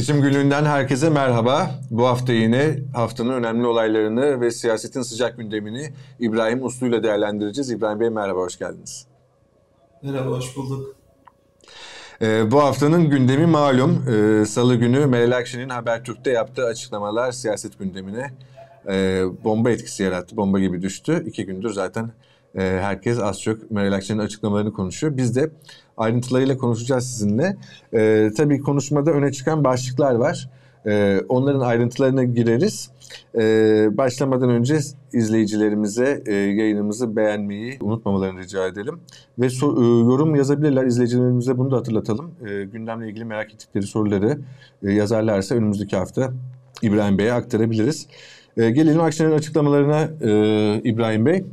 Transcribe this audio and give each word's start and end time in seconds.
Seçim 0.00 0.22
günlüğünden 0.22 0.64
herkese 0.64 1.10
merhaba. 1.10 1.70
Bu 1.90 2.06
hafta 2.06 2.32
yine 2.32 2.78
haftanın 2.94 3.32
önemli 3.32 3.66
olaylarını 3.66 4.40
ve 4.40 4.50
siyasetin 4.50 5.02
sıcak 5.02 5.38
gündemini 5.38 5.92
İbrahim 6.20 6.64
Uslu 6.64 6.86
ile 6.86 7.02
değerlendireceğiz. 7.02 7.70
İbrahim 7.70 8.00
Bey 8.00 8.10
merhaba, 8.10 8.40
hoş 8.40 8.58
geldiniz. 8.58 9.06
Merhaba, 10.02 10.30
hoş 10.30 10.56
bulduk. 10.56 10.96
Ee, 12.22 12.50
bu 12.50 12.62
haftanın 12.62 13.10
gündemi 13.10 13.46
malum. 13.46 14.04
Ee, 14.08 14.46
Salı 14.46 14.76
günü 14.76 15.06
Meral 15.06 15.36
Akşener'in 15.36 15.68
Habertürk'te 15.68 16.30
yaptığı 16.30 16.64
açıklamalar 16.64 17.32
siyaset 17.32 17.78
gündemine 17.78 18.30
e, 18.88 19.22
bomba 19.44 19.70
etkisi 19.70 20.02
yarattı. 20.02 20.36
Bomba 20.36 20.58
gibi 20.58 20.82
düştü. 20.82 21.24
İki 21.26 21.46
gündür 21.46 21.70
zaten 21.70 22.12
e, 22.54 22.60
herkes 22.60 23.18
az 23.18 23.42
çok 23.42 23.70
Meral 23.70 23.92
Akşener'in 23.92 24.26
açıklamalarını 24.26 24.72
konuşuyor. 24.72 25.16
Biz 25.16 25.36
de 25.36 25.50
ayrıntılarıyla 26.00 26.58
konuşacağız 26.58 27.06
sizinle. 27.06 27.56
E, 27.92 28.30
tabii 28.36 28.60
konuşmada 28.60 29.10
öne 29.10 29.32
çıkan 29.32 29.64
başlıklar 29.64 30.14
var. 30.14 30.50
E, 30.86 31.20
onların 31.28 31.60
ayrıntılarına 31.60 32.24
gireriz. 32.24 32.90
E, 33.34 33.42
başlamadan 33.96 34.50
önce 34.50 34.78
izleyicilerimize 35.12 36.22
e, 36.26 36.34
yayınımızı 36.34 37.16
beğenmeyi 37.16 37.78
unutmamalarını 37.80 38.40
rica 38.40 38.66
edelim. 38.66 39.00
Ve 39.38 39.50
so, 39.50 39.66
e, 39.66 39.86
yorum 39.86 40.34
yazabilirler. 40.34 40.84
İzleyicilerimize 40.84 41.58
bunu 41.58 41.70
da 41.70 41.76
hatırlatalım. 41.76 42.30
E, 42.48 42.64
gündemle 42.64 43.08
ilgili 43.08 43.24
merak 43.24 43.54
ettikleri 43.54 43.86
soruları 43.86 44.38
e, 44.82 44.92
yazarlarsa 44.92 45.54
önümüzdeki 45.54 45.96
hafta 45.96 46.32
İbrahim 46.82 47.18
Bey'e 47.18 47.32
aktarabiliriz. 47.32 48.06
E, 48.56 48.70
gelelim 48.70 49.00
Akşener'in 49.00 49.34
açıklamalarına 49.34 50.08
e, 50.20 50.80
İbrahim 50.84 51.26
Bey 51.26 51.44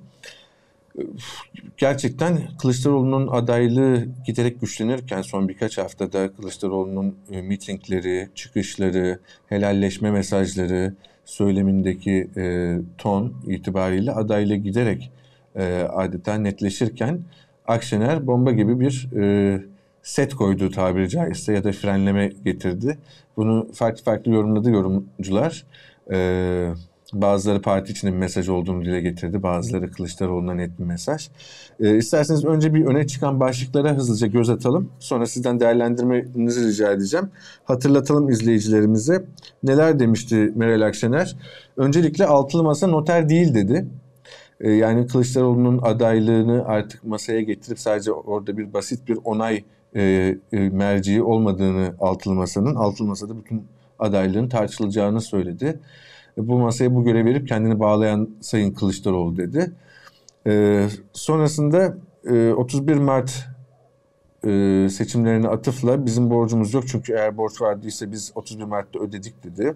gerçekten 1.78 2.40
Kılıçdaroğlu'nun 2.62 3.28
adaylığı 3.28 4.08
giderek 4.26 4.62
güçlenirken 4.62 5.22
son 5.22 5.50
birkaç 5.50 5.78
haftada 5.78 6.34
Kılıçdaroğlu'nun 6.34 7.16
e, 7.32 7.42
mitingleri, 7.42 8.30
çıkışları, 8.36 9.20
helalleşme 9.48 10.12
mesajları, 10.12 10.94
söylemindeki 11.26 12.30
e, 12.38 12.76
ton 12.98 13.34
itibariyle 13.48 14.12
adaylığı 14.12 14.56
giderek 14.56 15.12
e, 15.56 15.88
adeta 15.90 16.36
netleşirken 16.36 17.20
Akşener 17.68 18.28
bomba 18.28 18.52
gibi 18.52 18.80
bir 18.80 19.10
e, 19.16 19.62
set 20.02 20.36
koydu 20.36 20.72
tabiri 20.72 21.10
caizse 21.10 21.54
ya 21.54 21.64
da 21.64 21.72
frenleme 21.72 22.32
getirdi. 22.46 22.98
Bunu 23.38 23.68
farklı 23.74 24.04
farklı 24.04 24.32
yorumladı 24.32 24.72
yorumcular. 24.72 25.66
E, 26.12 26.18
Bazıları 27.14 27.62
parti 27.62 27.92
içinde 27.92 28.12
bir 28.12 28.18
mesaj 28.18 28.50
olduğunu 28.50 28.86
dile 28.86 29.02
getirdi. 29.02 29.44
Bazıları 29.44 29.92
Kılıçdaroğlu'na 29.92 30.54
net 30.54 30.80
bir 30.80 30.84
mesaj. 30.84 31.30
E, 31.80 31.98
isterseniz 31.98 32.46
önce 32.46 32.74
bir 32.74 32.86
öne 32.86 33.08
çıkan 33.08 33.40
başlıklara 33.40 33.96
hızlıca 33.96 34.28
göz 34.28 34.50
atalım. 34.50 34.90
Sonra 35.00 35.26
sizden 35.26 35.60
değerlendirmenizi 35.60 36.68
rica 36.68 36.92
edeceğim. 36.92 37.30
Hatırlatalım 37.64 38.30
izleyicilerimize. 38.30 39.24
Neler 39.64 40.00
demişti 40.00 40.52
Meral 40.56 40.82
Akşener? 40.82 41.36
Öncelikle 41.78 42.26
altılı 42.26 42.64
masa 42.64 42.88
noter 42.88 43.30
değil 43.30 43.54
dedi. 43.54 43.86
E, 44.60 44.72
yani 44.72 45.08
Kılıçdaroğlu'nun 45.08 45.80
adaylığını 45.84 46.66
artık 46.66 47.04
masaya 47.04 47.42
getirip 47.42 47.80
sadece 47.80 48.12
orada 48.12 48.58
bir 48.58 48.74
basit 48.74 49.08
bir 49.08 49.18
onay 49.24 49.64
e, 49.96 50.36
e, 50.52 50.70
merciği 50.70 51.24
olmadığını 51.24 51.96
altılı 52.00 52.34
masanın, 52.34 52.76
altılı 52.76 53.08
masada 53.08 53.38
bütün 53.38 53.64
adaylığın 54.00 54.50
tartışılacağını 54.50 55.22
söyledi 55.22 55.80
bu 56.38 56.58
masaya 56.58 56.96
bu 56.96 57.04
görev 57.04 57.26
verip 57.26 57.48
kendini 57.48 57.80
bağlayan 57.80 58.30
Sayın 58.42 58.72
Kılıçdaroğlu 58.72 59.38
dedi. 59.38 59.72
E, 60.48 60.84
sonrasında 61.14 61.98
e, 62.26 62.52
31 62.52 62.96
Mart 62.96 63.48
e, 64.46 64.88
seçimlerine 64.90 65.48
atıfla 65.48 66.06
bizim 66.06 66.30
borcumuz 66.30 66.74
yok 66.74 66.84
çünkü 66.88 67.14
eğer 67.14 67.38
borç 67.38 67.62
vardıysa 67.62 68.12
biz 68.12 68.32
31 68.36 68.64
Mart'ta 68.64 69.00
ödedik 69.00 69.44
dedi. 69.44 69.76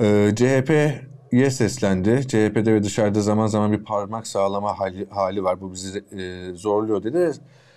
E, 0.00 0.30
CHP'ye 0.36 1.50
seslendi. 1.50 2.20
CHP'de 2.28 2.74
ve 2.74 2.82
dışarıda 2.82 3.20
zaman 3.20 3.46
zaman 3.46 3.72
bir 3.72 3.84
parmak 3.84 4.26
sağlama 4.26 4.78
hali, 4.78 5.06
hali 5.10 5.44
var. 5.44 5.60
Bu 5.60 5.72
bizi 5.72 5.98
e, 5.98 6.54
zorluyor 6.54 7.02
dedi. 7.02 7.32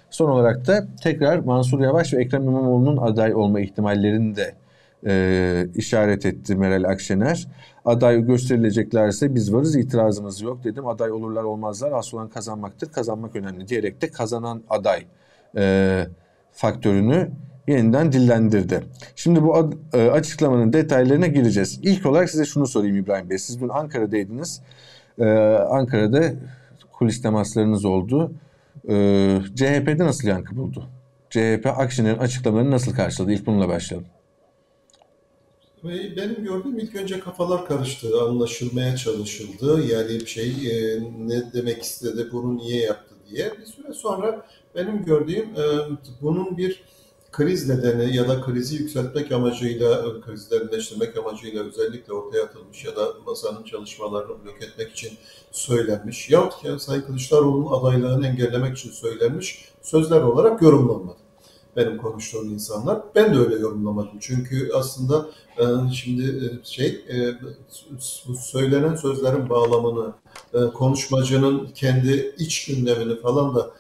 Son 0.10 0.30
olarak 0.30 0.68
da 0.68 0.88
tekrar 1.04 1.40
Mansur 1.40 1.80
Yavaş 1.80 2.14
ve 2.14 2.22
Ekrem 2.22 2.44
İmamoğlu'nun 2.44 2.98
aday 2.98 3.36
olma 3.36 3.60
ihtimallerini 3.60 4.36
de 4.36 4.56
e, 5.08 5.68
işaret 5.76 6.26
etti 6.26 6.56
Meral 6.56 6.84
Akşener. 6.84 7.48
Aday 7.86 8.22
gösterileceklerse 8.26 9.36
biz 9.36 9.54
varız 9.54 9.76
itirazımız 9.76 10.42
yok 10.42 10.64
dedim. 10.64 10.88
Aday 10.88 11.12
olurlar 11.12 11.44
olmazlar 11.44 11.92
asıl 11.92 12.18
olan 12.18 12.30
kazanmaktır. 12.30 12.92
Kazanmak 12.92 13.36
önemli 13.36 13.68
diyerek 13.68 14.02
de 14.02 14.12
kazanan 14.12 14.64
aday 14.70 15.06
e, 15.58 16.08
faktörünü 16.52 17.32
yeniden 17.68 18.12
dillendirdi. 18.12 18.84
Şimdi 19.16 19.44
bu 19.44 19.56
ad, 19.56 19.74
e, 19.94 20.12
açıklamanın 20.12 20.74
detaylarına 20.74 21.28
gireceğiz. 21.28 21.80
İlk 21.84 22.06
olarak 22.06 22.30
size 22.30 22.46
şunu 22.46 22.68
sorayım 22.68 22.96
İbrahim 22.96 23.30
Bey. 23.30 23.38
Siz 23.38 23.62
dün 23.62 23.70
Ankara'daydınız. 23.70 24.62
E, 25.20 25.26
Ankara'da 25.70 26.34
kulis 26.92 27.22
temaslarınız 27.22 27.86
oldu. 27.86 28.32
E, 28.90 28.94
CHP'de 29.56 29.98
nasıl 30.00 30.28
yankı 30.28 30.58
buldu? 30.58 30.90
CHP 31.30 31.66
Akşener'in 31.78 32.18
açıklamalarını 32.18 32.72
nasıl 32.72 32.94
karşıladı? 32.94 33.32
İlk 33.32 33.46
bununla 33.46 33.70
başlayalım. 33.70 34.08
Ve 35.84 36.16
benim 36.18 36.44
gördüğüm 36.44 36.80
ilk 36.80 36.96
önce 36.96 37.20
kafalar 37.20 37.66
karıştı, 37.66 38.22
anlaşılmaya 38.22 38.96
çalışıldı. 38.96 39.82
Yani 39.88 40.28
şey 40.28 40.50
e, 40.50 41.00
ne 41.20 41.54
demek 41.54 41.84
istedi, 41.84 42.30
bunu 42.32 42.58
niye 42.58 42.82
yaptı 42.82 43.16
diye. 43.30 43.54
Bir 43.62 43.66
süre 43.66 43.94
sonra 43.94 44.46
benim 44.76 45.06
gördüğüm 45.06 45.46
e, 45.46 45.66
bunun 46.22 46.58
bir 46.58 46.84
kriz 47.32 47.70
nedeni 47.70 48.16
ya 48.16 48.28
da 48.28 48.42
krizi 48.42 48.76
yükseltmek 48.76 49.32
amacıyla, 49.32 50.22
krizi 50.22 50.52
derinleştirmek 50.52 51.18
amacıyla 51.18 51.64
özellikle 51.64 52.14
ortaya 52.14 52.44
atılmış 52.44 52.86
ya 52.86 52.96
da 52.96 53.14
masanın 53.26 53.64
çalışmalarını 53.64 54.46
blok 54.46 54.64
etmek 54.64 54.92
için 54.92 55.12
söylenmiş 55.52 56.30
yahut 56.30 56.62
ki 56.62 56.70
Sayın 56.80 57.02
Kılıçdaroğlu'nun 57.02 57.72
adaylığını 57.72 58.28
engellemek 58.28 58.78
için 58.78 58.92
söylenmiş 58.92 59.66
sözler 59.82 60.22
olarak 60.22 60.62
yorumlanmadı 60.62 61.29
benim 61.80 61.98
konuştuğum 61.98 62.46
insanlar. 62.46 63.00
Ben 63.16 63.34
de 63.34 63.38
öyle 63.40 63.56
yorumlamadım. 63.56 64.20
Çünkü 64.20 64.72
aslında 64.74 65.30
e, 65.58 65.94
şimdi 65.94 66.24
e, 66.24 66.66
şey 66.66 66.88
e, 66.88 67.18
söylenen 68.40 68.96
sözlerin 68.96 69.50
bağlamını, 69.50 70.14
konuşmacının 70.74 71.68
kendi 71.76 72.36
iç 72.38 72.66
gündemini 72.66 73.22
falan 73.22 73.56
da 73.56 73.72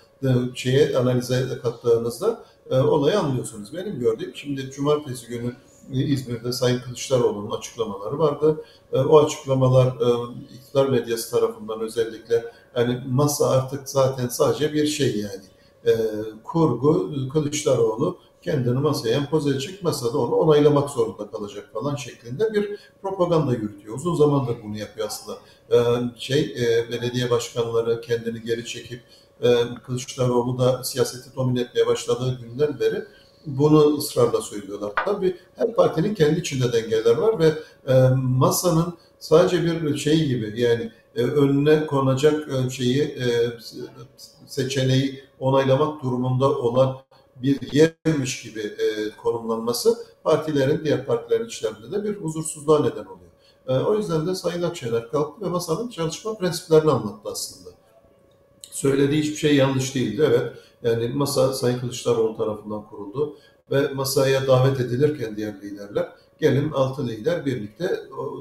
şeye 0.55 0.97
analize 0.97 1.59
kattığınızda 1.63 2.43
olayı 2.71 3.19
anlıyorsunuz. 3.19 3.73
Benim 3.73 3.99
gördüğüm 3.99 4.35
şimdi 4.35 4.71
cumartesi 4.71 5.27
günü 5.27 5.55
İzmir'de 5.91 6.51
Sayın 6.51 6.79
Kılıçdaroğlu'nun 6.79 7.57
açıklamaları 7.57 8.19
vardı. 8.19 8.63
O 8.93 9.19
açıklamalar 9.19 9.93
iktidar 10.53 10.89
medyası 10.89 11.31
tarafından 11.31 11.81
özellikle 11.81 12.45
yani 12.75 13.03
masa 13.07 13.49
artık 13.49 13.89
zaten 13.89 14.27
sadece 14.27 14.73
bir 14.73 14.88
şey 14.88 15.19
yani 15.19 15.41
e, 15.89 15.95
kurgu 16.44 17.11
Kılıçdaroğlu 17.33 18.17
kendini 18.41 18.79
masaya 18.79 19.16
empoze 19.16 19.50
edecek, 19.50 19.83
masada 19.83 20.17
onu 20.17 20.35
onaylamak 20.35 20.89
zorunda 20.89 21.31
kalacak 21.31 21.69
falan 21.73 21.95
şeklinde 21.95 22.53
bir 22.53 22.79
propaganda 23.01 23.53
yürütüyor. 23.53 23.95
Uzun 23.95 24.16
zamandır 24.16 24.55
bunu 24.63 24.77
yapıyor 24.77 25.07
aslında. 25.07 25.38
E, 25.72 25.77
şey 26.17 26.41
e, 26.41 26.91
belediye 26.91 27.29
başkanları 27.29 28.01
kendini 28.01 28.41
geri 28.41 28.66
çekip 28.66 29.01
e, 29.41 29.55
Kılıçdaroğlu 29.85 30.59
da 30.59 30.83
siyaseti 30.83 31.35
domine 31.35 31.61
etmeye 31.61 31.88
başladığı 31.88 32.39
günden 32.41 32.79
beri 32.79 33.03
bunu 33.45 33.97
ısrarla 33.97 34.41
söylüyorlar. 34.41 34.91
Tabii 35.06 35.38
her 35.56 35.75
partinin 35.75 36.13
kendi 36.16 36.39
içinde 36.39 36.73
dengeler 36.73 37.17
var 37.17 37.39
ve 37.39 37.53
e, 37.88 38.09
masanın 38.15 38.94
sadece 39.19 39.83
bir 39.83 39.98
şey 39.98 40.25
gibi 40.27 40.62
yani 40.62 40.92
e, 41.16 41.24
önüne 41.24 41.86
konacak 41.86 42.50
e, 42.54 42.69
şeyi 42.69 43.01
e, 43.01 43.25
seçeneği 44.45 45.24
onaylamak 45.39 46.04
durumunda 46.04 46.50
olan 46.50 46.98
bir 47.36 47.71
yermiş 47.71 48.42
gibi 48.44 48.74
konumlanması 49.24 49.98
partilerin, 50.24 50.86
diğer 50.86 51.06
partilerin 51.06 51.45
içlerinde 51.45 51.92
de 51.92 52.04
bir 52.04 52.16
huzursuzluğa 52.16 52.80
neden 52.80 53.06
oluyor. 53.06 53.86
O 53.88 53.98
yüzden 53.98 54.27
de 54.27 54.36
Sayın 54.36 54.62
Akşener 54.62 55.12
kalktı 55.12 55.45
ve 55.45 55.50
masanın 55.50 55.89
çalışma 55.89 56.38
prensiplerini 56.38 56.92
anlattı 56.92 57.30
aslında. 57.31 57.69
Söylediği 58.72 59.22
hiçbir 59.22 59.36
şey 59.36 59.56
yanlış 59.56 59.95
değildi. 59.95 60.24
Evet, 60.27 60.54
yani 60.83 61.07
masa 61.07 61.54
Sayın 61.54 61.80
Kılıçdaroğlu 61.80 62.38
tarafından 62.38 62.88
kuruldu 62.88 63.38
ve 63.72 63.88
masaya 63.88 64.48
davet 64.48 64.80
edilirken 64.80 65.36
diğer 65.36 65.62
liderler 65.62 66.10
gelin 66.39 66.71
altı 66.71 67.07
lider 67.07 67.45
birlikte 67.45 68.00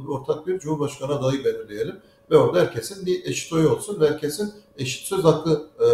ortak 0.09 0.47
bir 0.47 0.59
Cumhurbaşkanı 0.59 1.15
adayı 1.15 1.45
belirleyelim 1.45 1.97
ve 2.31 2.37
orada 2.37 2.61
herkesin 2.61 3.07
bir 3.07 3.25
eşit 3.25 3.53
oyu 3.53 3.71
olsun 3.71 4.01
ve 4.01 4.11
herkesin 4.11 4.53
eşit 4.79 5.07
söz 5.07 5.25
hakkı 5.25 5.69
e, 5.81 5.89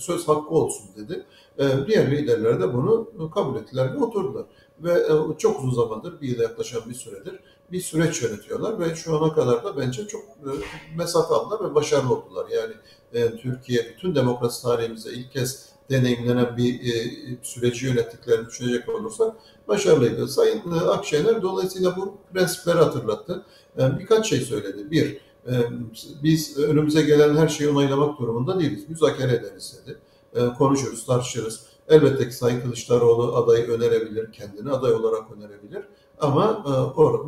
söz 0.00 0.28
hakkı 0.28 0.54
olsun 0.54 0.86
dedi. 0.96 1.26
E, 1.58 1.86
diğer 1.86 2.10
liderler 2.10 2.60
de 2.60 2.74
bunu 2.74 3.30
kabul 3.34 3.56
ettiler 3.56 3.94
ve 3.94 4.04
oturdular. 4.04 4.44
Ve 4.78 4.92
e, 4.92 5.38
çok 5.38 5.60
uzun 5.60 5.82
zamandır, 5.82 6.20
bir 6.20 6.28
yıla 6.28 6.42
yaklaşan 6.42 6.82
bir 6.88 6.94
süredir 6.94 7.40
bir 7.72 7.80
süreç 7.80 8.22
yönetiyorlar 8.22 8.80
ve 8.80 8.94
şu 8.94 9.16
ana 9.16 9.32
kadar 9.32 9.64
da 9.64 9.76
bence 9.76 10.08
çok 10.08 10.22
mesafe 10.96 11.34
aldılar 11.34 11.70
ve 11.70 11.74
başarılı 11.74 12.14
oldular. 12.14 12.46
Yani 12.48 12.74
Türkiye 13.38 13.88
bütün 13.88 14.14
demokrasi 14.14 14.62
tarihimizde 14.62 15.12
ilk 15.12 15.32
kez 15.32 15.68
deneyimlenen 15.90 16.56
bir 16.56 16.74
e, 16.74 17.10
süreci 17.42 17.86
yönettiklerini 17.86 18.46
düşünecek 18.46 18.88
olursak 18.88 19.36
başarılıydı. 19.68 20.28
Sayın 20.28 20.72
e, 20.72 20.80
Akşener 20.80 21.42
dolayısıyla 21.42 21.96
bu 21.96 22.18
prensipleri 22.32 22.78
hatırlattı. 22.78 23.44
E, 23.78 23.98
birkaç 23.98 24.28
şey 24.28 24.40
söyledi. 24.40 24.90
Bir, 24.90 25.16
e, 25.46 25.52
biz 26.22 26.58
önümüze 26.58 27.02
gelen 27.02 27.36
her 27.36 27.48
şeyi 27.48 27.70
onaylamak 27.70 28.18
durumunda 28.18 28.60
değiliz. 28.60 28.88
Müzakere 28.88 29.32
ederiz 29.32 29.80
dedi. 29.86 29.98
E, 30.34 30.54
konuşuruz, 30.54 31.06
tartışırız. 31.06 31.66
Elbette 31.88 32.28
ki 32.28 32.34
Sayın 32.34 32.60
Kılıçdaroğlu 32.60 33.36
adayı 33.36 33.66
önerebilir, 33.66 34.32
kendini 34.32 34.70
aday 34.70 34.92
olarak 34.92 35.22
önerebilir. 35.36 35.82
Ama 36.20 36.64
e, 36.66 36.72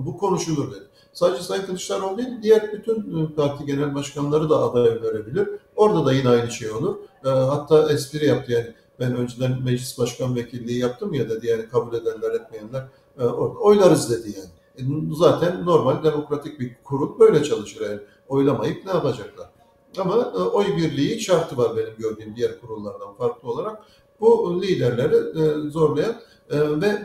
bu 0.06 0.18
konuşulur 0.18 0.70
dedi. 0.70 0.84
Sadece 1.12 1.42
Sayın 1.42 1.66
Kılıçdaroğlu 1.66 2.18
değil, 2.18 2.28
diğer 2.42 2.72
bütün 2.72 3.24
e, 3.24 3.34
parti 3.34 3.66
genel 3.66 3.94
başkanları 3.94 4.50
da 4.50 4.58
aday 4.58 4.88
önerebilir. 4.88 5.48
Orada 5.76 6.06
da 6.06 6.12
yine 6.12 6.28
aynı 6.28 6.50
şey 6.50 6.70
olur. 6.70 6.96
E, 7.25 7.28
hatta 7.28 7.93
espri 7.93 8.26
yaptı 8.26 8.52
yani 8.52 8.67
ben 9.00 9.17
önceden 9.17 9.62
meclis 9.62 9.99
başkan 9.99 10.37
vekilliği 10.37 10.78
yaptım 10.78 11.14
ya 11.14 11.31
dedi 11.31 11.46
yani 11.46 11.69
kabul 11.69 11.94
edenler 11.94 12.32
etmeyenler 12.32 12.84
e, 13.19 13.25
orada 13.25 13.58
oylarız 13.58 14.11
dedi 14.11 14.38
yani. 14.38 14.50
Zaten 15.17 15.67
normal 15.67 16.05
demokratik 16.05 16.61
bir 16.61 16.76
kurul 16.84 17.19
böyle 17.19 17.44
çalışır 17.44 17.90
yani. 17.90 18.00
Oylamayıp 18.28 18.84
ne 18.87 18.90
yapacaklar? 18.90 19.50
Ama 19.99 20.32
oy 20.32 20.76
birliği 20.76 21.20
şartı 21.20 21.56
var 21.56 21.76
benim 21.76 21.96
gördüğüm 21.99 22.37
diğer 22.37 22.61
kurullardan 22.61 23.14
farklı 23.14 23.50
olarak. 23.50 23.82
Bu 24.20 24.62
liderleri 24.62 25.70
zorlayan 25.70 26.17
ve 26.50 27.02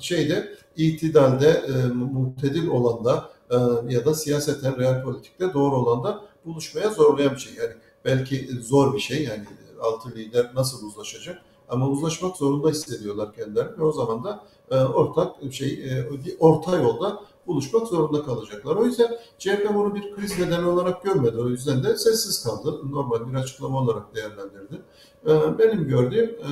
şeyde 0.00 0.54
itidalde, 0.76 1.48
e, 1.48 2.68
olanda 2.68 3.30
e, 3.50 3.56
ya 3.88 4.04
da 4.04 4.14
siyaseten 4.14 4.78
real 4.78 5.02
politikte 5.02 5.52
doğru 5.54 5.76
olanda 5.76 6.20
buluşmaya 6.46 6.90
zorlayan 6.90 7.34
bir 7.34 7.40
şey. 7.40 7.54
Yani 7.54 7.72
belki 8.04 8.48
zor 8.62 8.94
bir 8.94 9.00
şey 9.00 9.24
yani 9.24 9.44
altı 9.80 10.10
lider 10.10 10.50
nasıl 10.54 10.86
uzlaşacak 10.86 11.42
ama 11.68 11.88
uzlaşmak 11.88 12.36
zorunda 12.36 12.68
hissediyorlar 12.70 13.34
kendilerini 13.34 13.78
ve 13.78 13.84
o 13.84 13.92
zaman 13.92 14.24
da 14.24 14.44
e, 14.70 14.76
ortak 14.76 15.52
şey 15.52 15.68
e, 15.68 16.08
orta 16.38 16.76
yolda 16.76 17.20
buluşmak 17.46 17.86
zorunda 17.86 18.22
kalacaklar. 18.24 18.76
O 18.76 18.84
yüzden 18.84 19.18
CHP 19.38 19.74
bunu 19.74 19.94
bir 19.94 20.14
kriz 20.14 20.38
nedeni 20.38 20.66
olarak 20.66 21.02
görmedi. 21.02 21.36
O 21.38 21.48
yüzden 21.48 21.84
de 21.84 21.96
sessiz 21.96 22.44
kaldı. 22.44 22.80
Normal 22.90 23.32
bir 23.32 23.34
açıklama 23.34 23.80
olarak 23.80 24.14
değerlendirdi. 24.14 24.82
E, 25.26 25.58
benim 25.58 25.88
gördüğüm 25.88 26.30
e, 26.30 26.50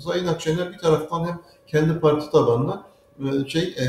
Sayın 0.00 0.26
Akşener 0.26 0.72
bir 0.72 0.78
taraftan 0.78 1.24
hem 1.24 1.40
kendi 1.66 2.00
parti 2.00 2.30
tabanına 2.30 2.86
şey 3.48 3.62
e, 3.62 3.84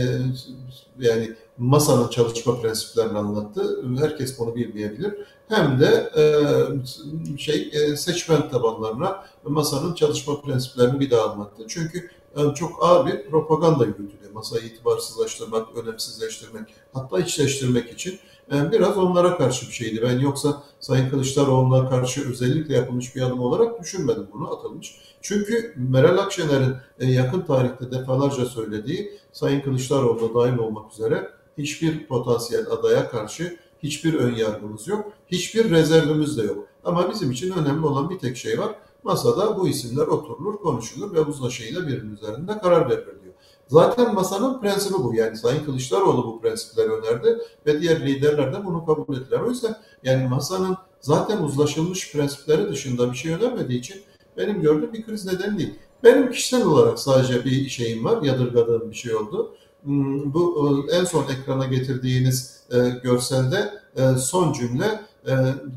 yani 1.00 1.34
masanın 1.58 2.08
çalışma 2.08 2.62
prensiplerini 2.62 3.18
anlattı. 3.18 3.84
Herkes 4.00 4.40
bunu 4.40 4.56
bilmeyebilir. 4.56 5.14
Hem 5.50 5.80
de 5.80 6.12
e, 6.18 7.38
şey 7.38 7.72
seçmen 7.98 8.50
tabanlarına 8.50 9.26
masanın 9.44 9.94
çalışma 9.94 10.42
prensiplerini 10.42 11.00
bir 11.00 11.12
daha 11.12 11.32
anlattı. 11.32 11.64
Çünkü 11.68 12.10
çok 12.56 12.84
ağır 12.84 13.08
bir 13.08 13.30
propaganda 13.30 13.86
yürütülüyor. 13.86 14.32
Masayı 14.34 14.64
itibarsızlaştırmak, 14.64 15.78
önemsizleştirmek, 15.78 16.74
hatta 16.94 17.20
içleştirmek 17.20 17.94
için 17.94 18.20
biraz 18.52 18.98
onlara 18.98 19.38
karşı 19.38 19.68
bir 19.68 19.72
şeydi. 19.72 20.02
Ben 20.02 20.20
yoksa 20.20 20.64
Sayın 20.80 21.10
Kılıçdaroğlu'na 21.10 21.90
karşı 21.90 22.30
özellikle 22.30 22.76
yapılmış 22.76 23.16
bir 23.16 23.22
adım 23.22 23.40
olarak 23.40 23.82
düşünmedim 23.82 24.28
bunu 24.34 24.54
atılmış. 24.54 24.96
Çünkü 25.22 25.74
Meral 25.78 26.18
Akşener'in 26.18 26.76
e, 27.00 27.12
yakın 27.12 27.42
tarihte 27.42 27.92
defalarca 27.92 28.46
söylediği 28.46 29.20
Sayın 29.32 29.62
Kılıçdaroğlu 29.62 30.34
dahil 30.36 30.58
olmak 30.58 30.94
üzere 30.94 31.30
hiçbir 31.58 32.08
potansiyel 32.08 32.68
adaya 32.68 33.10
karşı 33.10 33.58
hiçbir 33.84 34.14
ön 34.14 34.36
yargımız 34.36 34.88
yok, 34.88 35.12
hiçbir 35.28 35.70
rezervimiz 35.70 36.38
de 36.38 36.42
yok. 36.42 36.68
Ama 36.84 37.10
bizim 37.10 37.32
için 37.32 37.52
önemli 37.52 37.86
olan 37.86 38.10
bir 38.10 38.20
tek 38.20 38.38
şey 38.38 38.60
var. 38.60 38.76
Masada 39.04 39.58
bu 39.58 39.68
isimler 39.68 40.08
oturulur, 40.08 40.58
konuşulur 40.58 41.14
ve 41.14 41.20
uzlaşıyla 41.20 41.88
birinin 41.88 42.16
üzerinde 42.16 42.58
karar 42.58 42.90
verilir. 42.90 43.25
Zaten 43.68 44.14
masanın 44.14 44.62
prensibi 44.62 44.94
bu. 44.94 45.16
Yani 45.16 45.38
Sayın 45.38 45.66
Kılıçdaroğlu 45.66 46.26
bu 46.28 46.42
prensipleri 46.42 46.90
önerdi 46.90 47.38
ve 47.66 47.82
diğer 47.82 48.08
liderler 48.08 48.54
de 48.54 48.66
bunu 48.66 48.86
kabul 48.86 49.18
ettiler. 49.18 49.40
O 49.40 49.50
yüzden 49.50 49.76
yani 50.04 50.28
masanın 50.28 50.78
zaten 51.02 51.38
uzlaşılmış 51.38 52.12
prensipleri 52.12 52.70
dışında 52.70 53.12
bir 53.12 53.18
şey 53.18 53.34
önermediği 53.34 53.80
için 53.80 54.02
benim 54.38 54.62
gördüğüm 54.62 54.94
bir 54.94 55.06
kriz 55.06 55.26
nedeni 55.26 55.58
değil. 55.58 55.76
Benim 56.04 56.32
kişisel 56.32 56.66
olarak 56.66 57.00
sadece 57.00 57.46
bir 57.46 57.70
şeyim 57.70 58.06
var, 58.06 58.22
yadırgadığım 58.22 58.92
bir 58.92 58.96
şey 58.96 59.16
oldu. 59.16 59.56
Hmm, 59.84 60.34
bu 60.34 60.86
e, 60.92 60.96
en 60.96 61.06
son 61.06 61.24
ekrana 61.24 61.66
getirdiğiniz 61.66 62.62
e, 62.72 62.90
görselde 63.04 63.74
e, 63.96 64.18
son 64.18 64.54
cümle 64.54 65.02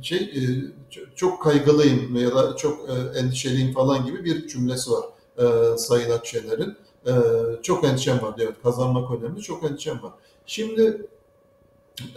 şey 0.02 0.32
çok 1.16 1.42
kaygılıyım 1.42 2.16
ya 2.16 2.34
da 2.34 2.56
çok 2.56 2.88
endişeliyim 3.16 3.74
falan 3.74 4.06
gibi 4.06 4.24
bir 4.24 4.48
cümlesi 4.48 4.90
var 4.90 5.04
Sayın 5.76 6.10
Akşener'in. 6.10 6.76
Çok 7.62 7.84
endişem 7.84 8.22
var 8.22 8.36
diyor. 8.36 8.52
Kazanmak 8.62 9.10
önemli. 9.10 9.40
Çok 9.40 9.64
endişem 9.64 10.02
var. 10.02 10.12
Şimdi 10.46 11.06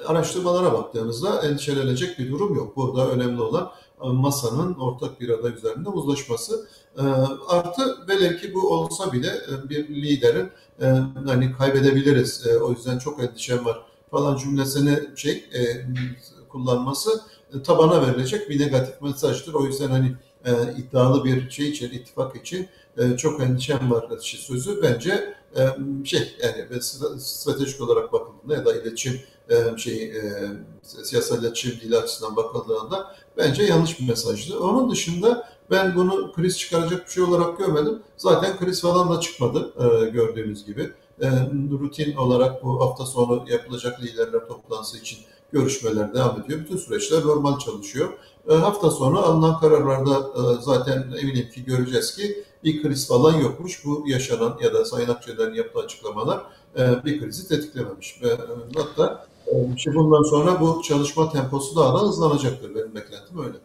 araştırmalara 0.06 0.74
baktığımızda 0.74 1.42
endişelenecek 1.42 2.20
bir 2.20 2.32
durum 2.32 2.56
yok. 2.56 2.76
Burada 2.76 3.12
önemli 3.12 3.42
olan 3.42 3.72
masanın 4.04 4.74
ortak 4.74 5.22
bir 5.22 5.30
aday 5.30 5.54
üzerinde 5.54 5.90
uzlaşması. 5.90 6.68
Ee, 6.98 7.02
artı 7.48 8.08
velev 8.08 8.38
ki 8.38 8.54
bu 8.54 8.74
olsa 8.74 9.12
bile 9.12 9.28
e, 9.28 9.70
bir 9.70 9.88
liderin 9.90 10.50
e, 10.82 10.86
hani 11.26 11.52
kaybedebiliriz 11.58 12.48
e, 12.48 12.58
o 12.58 12.72
yüzden 12.72 12.98
çok 12.98 13.24
endişem 13.24 13.66
var 13.66 13.82
falan 14.12 14.38
cümlesini 14.38 15.00
şey 15.16 15.50
kullanması 16.50 17.22
tabana 17.64 18.08
verilecek 18.08 18.50
bir 18.50 18.60
negatif 18.60 19.02
mesajdır. 19.02 19.54
O 19.54 19.66
yüzden 19.66 19.88
hani 19.88 20.16
iddialı 20.78 21.26
bir 21.26 21.50
şey 21.50 21.70
için, 21.70 21.92
ittifak 21.92 22.36
için 22.36 22.68
çok 23.18 23.42
endişem 23.42 23.92
var 23.92 24.06
sözü 24.22 24.82
bence 24.82 25.34
şey 26.06 26.36
yani 26.44 26.82
stratejik 27.20 27.82
olarak 27.82 28.14
bakıldığında 28.14 28.56
ya 28.56 28.66
da 28.66 28.76
iletişim 28.76 29.20
şey 29.78 30.14
siyasal 30.84 31.40
iletişim 31.40 31.72
dili 31.82 31.98
açısından 31.98 32.36
bakıldığında 32.36 33.16
bence 33.38 33.64
yanlış 33.64 34.00
bir 34.00 34.08
mesajdı. 34.08 34.60
Onun 34.60 34.92
dışında 34.92 35.52
ben 35.72 35.96
bunu 35.96 36.32
kriz 36.34 36.60
çıkaracak 36.60 37.08
bir 37.08 37.12
şey 37.12 37.24
olarak 37.24 37.58
görmedim. 37.58 38.00
Zaten 38.18 38.58
kriz 38.58 38.82
falan 38.82 39.16
da 39.16 39.20
çıkmadı 39.20 39.74
e, 39.80 40.10
gördüğünüz 40.10 40.66
gibi. 40.66 40.90
E, 41.22 41.30
rutin 41.82 42.16
olarak 42.16 42.64
bu 42.64 42.82
hafta 42.82 43.06
sonu 43.06 43.46
yapılacak 43.50 44.02
liderler 44.04 44.48
toplantısı 44.48 44.98
için 44.98 45.20
görüşmeler 45.52 46.14
devam 46.14 46.42
ediyor. 46.42 46.60
Bütün 46.60 46.78
süreçler 46.78 47.22
normal 47.22 47.60
çalışıyor. 47.60 48.10
E, 48.50 48.54
hafta 48.54 48.92
sonu 48.92 49.20
alınan 49.20 49.60
kararlarda 49.60 50.18
e, 50.18 50.62
zaten 50.62 51.14
eminim 51.22 51.50
ki 51.50 51.66
göreceğiz 51.66 52.16
ki 52.16 52.44
bir 52.64 52.82
kriz 52.82 53.08
falan 53.08 53.34
yokmuş. 53.34 53.86
Bu 53.86 54.04
yaşanan 54.08 54.58
ya 54.64 54.74
da 54.74 54.86
Sayın 54.86 55.10
Akçeler'in 55.10 55.54
yaptığı 55.54 55.80
açıklamalar 55.80 56.42
e, 56.78 57.06
bir 57.06 57.20
krizi 57.20 57.48
tetiklememiş. 57.48 58.22
E, 58.24 58.28
hatta 58.78 59.26
e, 59.48 59.94
bundan 59.94 60.24
sonra 60.24 60.62
bu 60.62 60.82
çalışma 60.82 61.32
temposu 61.32 61.76
daha 61.76 61.94
da 61.94 62.00
hızlanacaktır. 62.00 62.76
Benim 62.76 62.96
beklentim 62.96 63.44
öyle. 63.46 63.58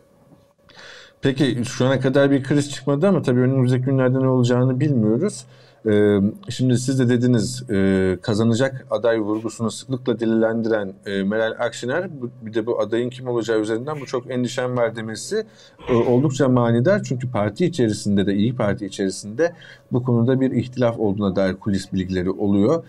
Peki 1.22 1.62
şu 1.64 1.86
ana 1.86 2.00
kadar 2.00 2.30
bir 2.30 2.42
kriz 2.42 2.70
çıkmadı 2.70 3.08
ama 3.08 3.22
tabii 3.22 3.40
önümüzdeki 3.40 3.84
günlerde 3.84 4.20
ne 4.20 4.28
olacağını 4.28 4.80
bilmiyoruz. 4.80 5.44
Ee, 5.86 6.20
şimdi 6.48 6.78
siz 6.78 6.98
de 6.98 7.08
dediniz 7.08 7.70
e, 7.70 8.18
kazanacak 8.22 8.86
aday 8.90 9.20
vurgusunu 9.20 9.70
sıklıkla 9.70 10.20
dillendiren 10.20 10.94
e, 11.06 11.22
Meral 11.22 11.54
Akşener 11.58 12.10
bir 12.42 12.54
de 12.54 12.66
bu 12.66 12.80
adayın 12.80 13.10
kim 13.10 13.28
olacağı 13.28 13.60
üzerinden 13.60 14.00
bu 14.00 14.06
çok 14.06 14.30
endişem 14.30 14.76
var 14.76 14.96
demesi 14.96 15.46
e, 15.88 15.94
oldukça 15.94 16.48
manidar. 16.48 17.02
Çünkü 17.02 17.30
parti 17.30 17.66
içerisinde 17.66 18.26
de 18.26 18.34
İyi 18.34 18.56
Parti 18.56 18.86
içerisinde 18.86 19.52
bu 19.92 20.02
konuda 20.02 20.40
bir 20.40 20.50
ihtilaf 20.50 20.98
olduğuna 20.98 21.36
dair 21.36 21.54
kulis 21.54 21.92
bilgileri 21.92 22.30
oluyor. 22.30 22.84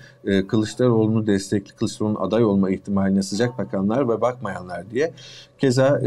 Kılıçdaroğlu'nu 0.48 1.28
destekli, 1.28 1.76
Kılıçdaroğlu'nun 1.76 2.20
aday 2.20 2.44
olma 2.44 2.70
ihtimaline 2.70 3.24
sıcak 3.24 3.58
bakanlar 3.58 4.10
ve 4.10 4.22
bakmayanlar 4.22 4.92
diye. 4.92 5.14
Keza 5.58 6.02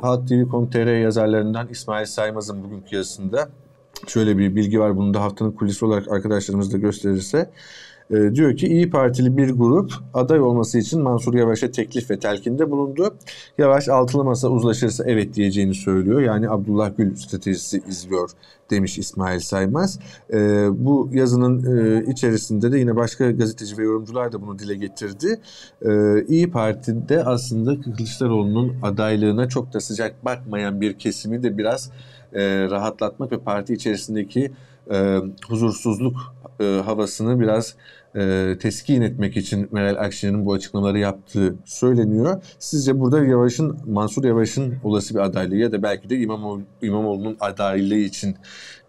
Halk 0.00 0.28
TV.com.tr 0.28 1.00
yazarlarından 1.00 1.68
İsmail 1.68 2.06
Saymaz'ın 2.06 2.64
bugünkü 2.64 2.96
yazısında 2.96 3.48
şöyle 4.06 4.38
bir 4.38 4.56
bilgi 4.56 4.80
var. 4.80 4.96
Bunu 4.96 5.14
da 5.14 5.20
haftanın 5.20 5.52
kulisi 5.52 5.84
olarak 5.84 6.08
arkadaşlarımız 6.08 6.72
da 6.72 6.78
gösterirse. 6.78 7.50
E, 8.10 8.34
diyor 8.34 8.56
ki 8.56 8.66
İyi 8.66 8.90
Partili 8.90 9.36
bir 9.36 9.50
grup 9.50 9.92
aday 10.14 10.40
olması 10.40 10.78
için 10.78 11.02
Mansur 11.02 11.34
Yavaş'a 11.34 11.70
teklif 11.70 12.10
ve 12.10 12.18
telkinde 12.18 12.70
bulundu. 12.70 13.14
Yavaş 13.58 13.88
altılı 13.88 14.24
masa 14.24 14.48
uzlaşırsa 14.48 15.04
evet 15.06 15.34
diyeceğini 15.34 15.74
söylüyor. 15.74 16.20
Yani 16.20 16.50
Abdullah 16.50 16.96
Gül 16.96 17.16
stratejisi 17.16 17.82
izliyor 17.88 18.30
demiş 18.70 18.98
İsmail 18.98 19.40
Saymaz. 19.40 19.98
E, 20.32 20.38
bu 20.72 21.10
yazının 21.12 21.76
e, 21.76 22.04
içerisinde 22.10 22.72
de 22.72 22.78
yine 22.78 22.96
başka 22.96 23.30
gazeteci 23.30 23.78
ve 23.78 23.82
yorumcular 23.82 24.32
da 24.32 24.42
bunu 24.42 24.58
dile 24.58 24.74
getirdi. 24.74 25.40
E, 25.82 25.90
İyi 26.28 26.50
Parti'de 26.50 27.24
aslında 27.24 27.80
Kılıçdaroğlu'nun 27.80 28.76
adaylığına 28.82 29.48
çok 29.48 29.72
da 29.72 29.80
sıcak 29.80 30.24
bakmayan 30.24 30.80
bir 30.80 30.92
kesimi 30.98 31.42
de 31.42 31.58
biraz 31.58 31.90
e, 32.32 32.68
rahatlatmak 32.70 33.32
ve 33.32 33.38
parti 33.38 33.74
içerisindeki 33.74 34.52
e, 34.90 35.18
huzursuzluk 35.48 36.34
e, 36.60 36.64
havasını 36.84 37.40
biraz 37.40 37.74
e, 38.16 38.56
teskin 38.60 39.02
etmek 39.02 39.36
için 39.36 39.68
Meral 39.72 40.04
Akşener'in 40.04 40.46
bu 40.46 40.52
açıklamaları 40.52 40.98
yaptığı 40.98 41.54
söyleniyor. 41.64 42.42
Sizce 42.58 43.00
burada 43.00 43.24
Yavaş'ın, 43.24 43.78
Mansur 43.86 44.24
Yavaş'ın 44.24 44.74
olası 44.84 45.14
bir 45.14 45.20
adaylığı 45.20 45.56
ya 45.56 45.72
da 45.72 45.82
belki 45.82 46.10
de 46.10 46.18
İmamoğlu, 46.18 46.62
İmamoğlu'nun 46.82 47.36
adaylığı 47.40 47.94
için 47.94 48.36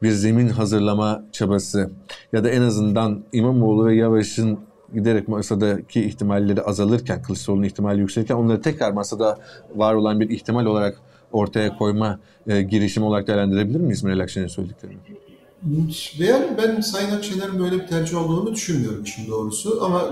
bir 0.02 0.12
zemin 0.12 0.50
hazırlama 0.50 1.24
çabası 1.32 1.92
ya 2.34 2.44
da 2.44 2.50
en 2.50 2.62
azından 2.62 3.24
İmamoğlu 3.34 3.86
ve 3.86 3.96
Yavaş'ın 3.96 4.60
giderek 4.94 5.28
masadaki 5.28 6.04
ihtimalleri 6.04 6.62
azalırken, 6.62 7.22
Kılıçdaroğlu'nun 7.22 7.68
ihtimali 7.68 8.00
yükselirken 8.00 8.36
onları 8.36 8.62
tekrar 8.62 8.92
masada 8.92 9.40
var 9.76 9.94
olan 9.94 10.20
bir 10.20 10.30
ihtimal 10.30 10.66
olarak 10.66 11.02
ortaya 11.32 11.78
koyma 11.78 12.20
e, 12.48 12.62
girişimi 12.62 13.06
olarak 13.06 13.28
değerlendirebilir 13.28 13.80
miyiz 13.80 14.04
Meral 14.04 14.20
Akşener'in 14.20 14.50
söylediklerini? 14.50 14.98
Yani 16.18 16.58
ben 16.58 16.82
Sayın 16.82 17.12
Akşener'in 17.12 17.60
böyle 17.60 17.80
bir 17.80 17.88
tercih 17.88 18.18
olduğunu 18.18 18.54
düşünmüyorum 18.54 19.04
işin 19.04 19.32
doğrusu. 19.32 19.80
Ama 19.84 20.10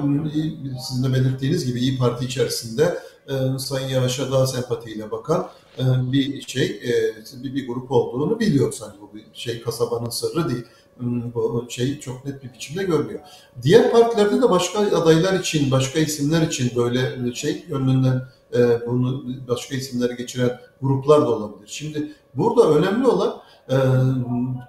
sizin 0.88 1.04
de 1.04 1.14
belirttiğiniz 1.14 1.66
gibi 1.66 1.80
İyi 1.80 1.98
Parti 1.98 2.26
içerisinde 2.26 3.00
e, 3.30 3.60
Sayın 3.60 3.88
Yavaş'a 3.88 4.32
daha 4.32 4.48
sempatiyle 4.48 5.12
bakan 5.12 5.50
e, 5.80 5.84
bir 6.12 6.42
şey, 6.42 6.66
e, 6.66 7.44
bir, 7.44 7.56
bir 7.56 7.68
grup 7.68 7.92
olduğunu 7.92 8.40
biliyoruz. 8.40 8.82
Hani 8.82 9.02
bu 9.02 9.16
bir 9.16 9.26
şey 9.34 9.62
kasabanın 9.62 10.10
sırrı 10.10 10.50
değil. 10.50 10.64
Hmm, 10.98 11.34
bu 11.34 11.66
şey 11.70 12.00
çok 12.00 12.26
net 12.26 12.44
bir 12.44 12.54
biçimde 12.54 12.84
görünüyor. 12.84 13.20
Diğer 13.62 13.92
partilerde 13.92 14.42
de 14.42 14.50
başka 14.50 14.80
adaylar 14.80 15.40
için, 15.40 15.72
başka 15.72 16.00
isimler 16.00 16.42
için 16.42 16.72
böyle 16.76 17.34
şey 17.36 17.66
gönlünden 17.68 18.22
e, 18.56 18.88
bunu 18.88 19.24
başka 19.48 19.76
isimleri 19.76 20.16
geçiren 20.16 20.60
gruplar 20.82 21.22
da 21.22 21.32
olabilir. 21.32 21.68
Şimdi 21.68 22.14
burada 22.36 22.70
önemli 22.70 23.08
olan 23.08 23.42
e, 23.70 23.78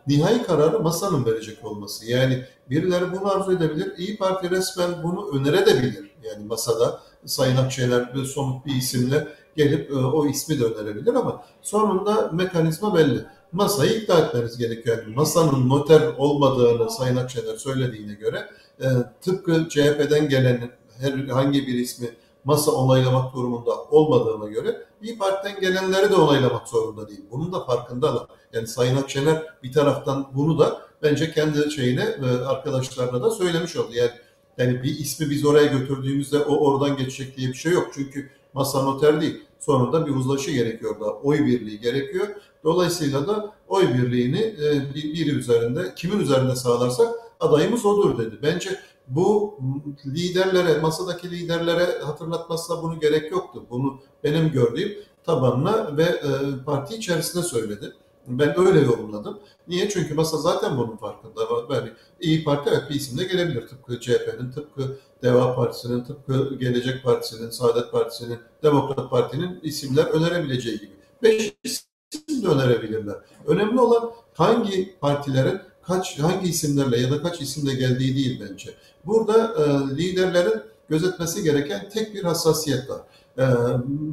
nihai 0.06 0.42
kararı 0.42 0.80
masanın 0.80 1.26
verecek 1.26 1.64
olması. 1.64 2.10
Yani 2.10 2.44
birileri 2.70 3.04
bunu 3.12 3.32
arzu 3.32 3.52
edebilir. 3.52 3.92
İyi 3.98 4.16
Parti 4.16 4.50
resmen 4.50 5.02
bunu 5.02 5.30
önerebilir. 5.38 6.10
Yani 6.22 6.46
masada 6.46 7.00
Sayın 7.24 7.56
Akşener 7.56 8.14
bir 8.14 8.24
somut 8.24 8.66
bir 8.66 8.74
isimle 8.74 9.28
gelip 9.56 9.90
e, 9.90 9.94
o 9.94 10.26
ismi 10.26 10.60
de 10.60 10.64
önerebilir 10.64 11.14
ama 11.14 11.44
sonunda 11.62 12.30
mekanizma 12.32 12.94
belli. 12.94 13.24
Masayı 13.52 13.92
ikna 13.92 14.18
etmeniz 14.18 14.58
gerekiyor. 14.58 14.98
Yani 14.98 15.14
masanın 15.14 15.68
noter 15.68 16.02
olmadığını 16.18 16.90
Sayın 16.90 17.16
Akşener 17.16 17.56
söylediğine 17.56 18.14
göre 18.14 18.48
e, 18.80 18.86
tıpkı 19.20 19.68
CHP'den 19.68 20.28
gelen 20.28 20.70
herhangi 21.00 21.66
bir 21.66 21.74
ismi 21.74 22.08
masa 22.44 22.72
onaylamak 22.72 23.34
durumunda 23.34 23.70
olmadığına 23.90 24.48
göre 24.48 24.86
İyi 25.02 25.18
Parti'den 25.18 25.60
gelenleri 25.60 26.10
de 26.10 26.14
onaylamak 26.14 26.68
zorunda 26.68 27.08
değil. 27.08 27.24
Bunun 27.30 27.52
da 27.52 27.64
farkındalar. 27.64 28.26
Yani 28.52 28.66
Sayın 28.66 28.96
Akşener 28.96 29.46
bir 29.62 29.72
taraftan 29.72 30.26
bunu 30.34 30.58
da 30.58 30.82
bence 31.02 31.32
kendi 31.32 31.70
şeyine 31.70 32.02
e, 32.02 32.44
arkadaşlarına 32.44 33.22
da 33.22 33.30
söylemiş 33.30 33.76
oldu. 33.76 33.92
Yani 33.92 34.10
yani 34.58 34.82
bir 34.82 34.98
ismi 34.98 35.30
biz 35.30 35.46
oraya 35.46 35.66
götürdüğümüzde 35.66 36.38
o 36.38 36.56
oradan 36.56 36.96
geçecek 36.96 37.36
diye 37.36 37.48
bir 37.48 37.54
şey 37.54 37.72
yok. 37.72 37.90
Çünkü 37.94 38.30
masa 38.54 38.82
noter 38.82 39.20
değil. 39.20 39.42
Sonunda 39.58 40.06
bir 40.06 40.14
uzlaşı 40.14 40.50
gerekiyor 40.50 41.00
da 41.00 41.12
oy 41.12 41.46
birliği 41.46 41.80
gerekiyor. 41.80 42.26
Dolayısıyla 42.64 43.28
da 43.28 43.54
oy 43.68 43.94
birliğini 43.94 44.40
e, 44.40 44.94
biri 44.94 45.30
üzerinde 45.30 45.92
kimin 45.96 46.20
üzerinde 46.20 46.56
sağlarsak 46.56 47.08
adayımız 47.40 47.86
odur 47.86 48.18
dedi. 48.18 48.38
Bence 48.42 48.80
bu 49.10 49.58
liderlere, 50.06 50.80
masadaki 50.80 51.30
liderlere 51.30 51.98
hatırlatmasına 51.98 52.82
bunu 52.82 53.00
gerek 53.00 53.32
yoktu. 53.32 53.66
Bunu 53.70 54.00
benim 54.24 54.52
gördüğüm 54.52 54.98
tabanına 55.24 55.96
ve 55.96 56.02
e, 56.02 56.28
parti 56.66 56.96
içerisinde 56.96 57.42
söyledi. 57.42 57.92
Ben 58.26 58.60
öyle 58.60 58.80
yorumladım. 58.80 59.38
Niye? 59.68 59.88
Çünkü 59.88 60.14
masa 60.14 60.36
zaten 60.36 60.78
bunun 60.78 60.96
farkında. 60.96 61.40
Yani 61.74 61.90
İyi 62.20 62.44
Parti 62.44 62.70
evet 62.70 62.90
bir 62.90 62.94
isimle 62.94 63.24
gelebilir. 63.24 63.68
Tıpkı 63.68 64.00
CHP'nin, 64.00 64.52
tıpkı 64.52 64.98
Deva 65.22 65.54
Partisi'nin, 65.54 66.04
tıpkı 66.04 66.54
Gelecek 66.54 67.04
Partisi'nin, 67.04 67.50
Saadet 67.50 67.92
Partisi'nin, 67.92 68.38
Demokrat 68.62 69.10
Parti'nin 69.10 69.60
isimler 69.62 70.04
önerebileceği 70.04 70.78
gibi. 70.78 70.92
Beş 71.22 71.54
isim 71.64 72.42
de 72.42 72.48
önerebilirler. 72.48 73.16
Önemli 73.46 73.80
olan 73.80 74.10
hangi 74.34 74.98
partilerin 75.00 75.60
kaç 75.90 76.18
hangi 76.18 76.48
isimlerle 76.48 77.00
ya 77.00 77.10
da 77.10 77.22
kaç 77.22 77.40
isimle 77.40 77.74
geldiği 77.74 78.16
değil 78.16 78.42
bence. 78.48 78.74
Burada 79.06 79.54
e, 79.58 79.96
liderlerin 79.96 80.60
gözetmesi 80.88 81.42
gereken 81.42 81.88
tek 81.88 82.14
bir 82.14 82.24
hassasiyet 82.24 82.90
var. 82.90 83.00
E, 83.38 83.44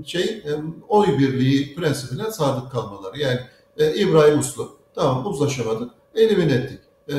şey 0.06 0.24
e, 0.24 0.52
oy 0.88 1.08
birliği 1.20 1.76
prensibine 1.76 2.32
sadık 2.32 2.72
kalmaları. 2.72 3.20
Yani 3.20 3.40
e, 3.78 3.96
İbrahim 3.96 4.40
Uslu 4.40 4.78
tamam 4.96 5.28
uzlaşamadık, 5.28 5.92
elimine 6.16 6.54
ettik. 6.54 6.80
E, 7.08 7.16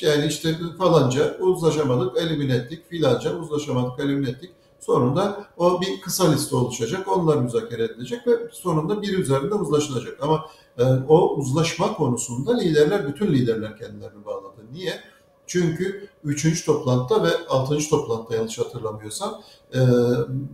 yani 0.00 0.26
işte 0.26 0.56
falanca 0.78 1.38
uzlaşamadık, 1.38 2.16
elimine 2.16 2.54
ettik, 2.54 2.90
filanca 2.90 3.34
uzlaşamadık, 3.36 4.00
elimine 4.00 4.30
ettik. 4.30 4.50
Sonunda 4.80 5.46
o 5.56 5.80
bir 5.80 6.00
kısa 6.00 6.30
liste 6.30 6.56
oluşacak, 6.56 7.08
onlar 7.08 7.36
müzakere 7.36 7.84
edilecek 7.84 8.26
ve 8.26 8.32
sonunda 8.52 9.02
bir 9.02 9.18
üzerinde 9.18 9.54
uzlaşılacak. 9.54 10.18
Ama 10.22 10.44
e, 10.78 10.84
o 11.08 11.36
uzlaşma 11.36 11.94
konusunda 11.94 12.58
liderler, 12.58 13.08
bütün 13.08 13.26
liderler 13.26 13.78
kendilerini 13.78 14.24
bağladı. 14.24 14.60
Niye? 14.72 15.00
Çünkü 15.46 16.08
üçüncü 16.24 16.64
toplantıda 16.64 17.22
ve 17.22 17.30
altıncı 17.48 17.90
toplantıda 17.90 18.36
yanlış 18.36 18.58
hatırlamıyorsam 18.58 19.42
e, 19.74 19.78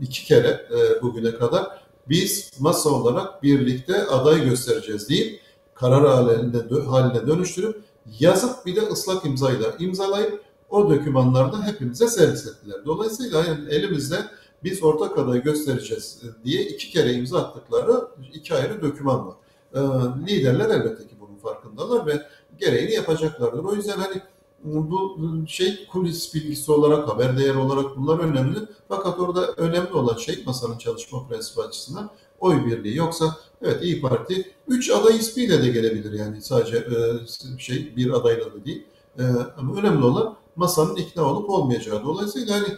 iki 0.03 0.25
kere 0.25 0.49
e, 0.49 1.03
bugüne 1.03 1.35
kadar 1.35 1.85
biz 2.09 2.53
masa 2.61 2.91
olarak 2.91 3.43
birlikte 3.43 4.07
aday 4.07 4.45
göstereceğiz 4.45 5.09
deyip 5.09 5.41
karar 5.75 6.07
haline, 6.07 6.85
haline 6.89 7.27
dönüştürüp 7.27 7.85
yazıp 8.21 8.67
bir 8.67 8.77
de 8.77 8.81
ıslak 8.81 9.25
imzayla 9.25 9.75
imzalayıp 9.79 10.43
o 10.71 10.91
dokümanlarda 10.91 11.67
hepimize 11.67 12.09
servis 12.09 12.47
ettiler. 12.47 12.77
Dolayısıyla 12.87 13.45
yani 13.45 13.69
elimizde 13.71 14.17
biz 14.65 14.83
ortak 14.83 15.19
aday 15.19 15.43
göstereceğiz 15.43 16.23
diye 16.45 16.63
iki 16.63 16.91
kere 16.91 17.13
imza 17.13 17.39
attıkları 17.39 18.09
iki 18.33 18.55
ayrı 18.55 18.83
doküman 18.83 19.27
var. 19.27 19.35
Ee, 19.75 19.79
liderler 20.27 20.71
elbette 20.71 21.09
ki 21.09 21.17
bunun 21.21 21.37
farkındalar 21.37 22.07
ve 22.07 22.23
gereğini 22.59 22.93
yapacaklardır. 22.93 23.65
O 23.65 23.75
yüzden 23.75 23.99
hani 23.99 24.23
bu 24.65 25.19
şey 25.49 25.87
kulis 25.87 26.35
bilgisi 26.35 26.73
olarak, 26.73 27.09
haber 27.09 27.39
değeri 27.39 27.59
olarak 27.59 27.97
bunlar 27.97 28.19
önemli. 28.19 28.59
Fakat 28.89 29.21
orada 29.21 29.47
önemli 29.47 29.93
olan 29.93 30.17
şey 30.17 30.43
masanın 30.47 30.79
çalışma 30.79 31.29
prensibi 31.29 31.63
açısından 31.63 32.11
oy 32.41 32.67
birliği. 32.67 32.97
Yoksa 32.97 33.37
evet 33.63 33.83
İyi 33.83 34.01
Parti 34.01 34.53
3 34.69 34.91
aday 34.91 35.17
ismiyle 35.17 35.63
de 35.63 35.69
gelebilir 35.69 36.13
yani 36.13 36.43
sadece 36.43 36.77
e, 36.77 37.59
şey 37.59 37.97
bir 37.97 38.11
adayla 38.11 38.45
da 38.45 38.65
değil. 38.65 38.87
E, 39.19 39.23
ama 39.57 39.77
önemli 39.77 40.05
olan 40.05 40.37
masanın 40.57 40.97
ikna 40.97 41.25
olup 41.25 41.51
olmayacağı. 41.51 42.05
Dolayısıyla 42.05 42.55
hani 42.55 42.69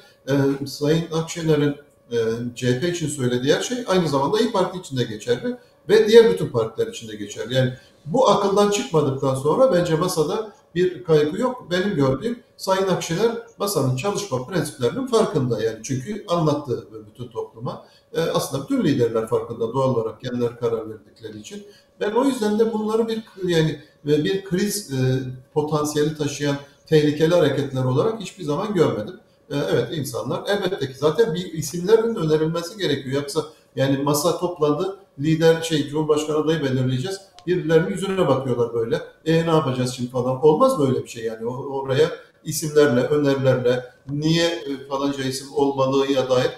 e, 0.63 0.67
Sayın 0.67 1.05
Akşener'in 1.13 1.77
e, 2.13 2.17
CHP 2.55 2.85
için 2.85 3.09
söylediği 3.09 3.55
her 3.55 3.63
şey 3.63 3.79
aynı 3.87 4.09
zamanda 4.09 4.41
İyi 4.41 4.53
Parti 4.53 4.79
için 4.79 4.97
de 4.97 5.05
geçerli 5.05 5.57
ve 5.89 6.09
diğer 6.09 6.33
bütün 6.33 6.49
partiler 6.49 6.87
için 6.87 7.09
de 7.09 7.17
geçerli. 7.17 7.55
Yani 7.55 7.73
bu 8.07 8.29
akıldan 8.29 8.71
çıkmadıktan 8.71 9.35
sonra 9.35 9.73
bence 9.73 9.95
masada 9.95 10.53
bir 10.75 11.05
kaygı 11.05 11.41
yok. 11.41 11.67
Benim 11.71 11.95
gördüğüm 11.95 12.43
Sayın 12.57 12.89
Akşener 12.89 13.33
masanın 13.59 13.97
çalışma 13.97 14.47
prensiplerinin 14.47 15.07
farkında 15.07 15.63
yani 15.63 15.79
çünkü 15.83 16.25
anlattı 16.29 16.89
bütün 17.11 17.29
topluma. 17.29 17.85
E, 18.13 18.21
aslında 18.21 18.65
bütün 18.65 18.85
liderler 18.85 19.27
farkında 19.27 19.75
doğal 19.75 19.95
olarak 19.95 20.21
kendileri 20.21 20.57
karar 20.57 20.91
verdikleri 20.91 21.39
için. 21.39 21.67
Ben 22.01 22.13
o 22.13 22.25
yüzden 22.25 22.59
de 22.59 22.73
bunları 22.73 23.09
bir 23.09 23.23
yani 23.45 23.81
bir 24.05 24.45
kriz 24.45 24.93
e, 24.93 25.19
potansiyeli 25.55 26.17
taşıyan 26.17 26.57
tehlikeli 26.87 27.35
hareketler 27.35 27.85
olarak 27.85 28.21
hiçbir 28.21 28.45
zaman 28.45 28.75
görmedim. 28.75 29.21
E, 29.51 29.57
evet 29.57 29.89
insanlar 29.93 30.43
elbette 30.49 30.87
ki 30.87 30.99
zaten 30.99 31.35
bir 31.35 31.53
isimlerin 31.53 32.15
önerilmesi 32.15 32.79
gerekiyor. 32.79 33.23
Yoksa 33.23 33.45
yani 33.77 33.99
masa 33.99 34.39
toplandı 34.39 34.99
lider 35.19 35.63
şey 35.63 35.89
Cumhurbaşkanı 35.89 36.37
adayı 36.37 36.63
belirleyeceğiz 36.63 37.21
birbirlerinin 37.47 37.91
yüzüne 37.91 38.29
bakıyorlar 38.29 38.75
böyle. 38.75 39.03
E 39.25 39.47
ne 39.47 39.51
yapacağız 39.51 39.95
şimdi 39.97 40.11
falan. 40.11 40.45
Olmaz 40.45 40.79
böyle 40.79 41.03
bir 41.03 41.09
şey 41.09 41.25
yani. 41.25 41.47
Oraya 41.47 42.11
isimlerle, 42.45 43.01
önerilerle, 43.01 43.85
niye 44.09 44.47
e, 44.47 44.89
falanca 44.89 45.25
isim 45.25 45.49
olmalığıya 45.55 46.31
dair 46.31 46.51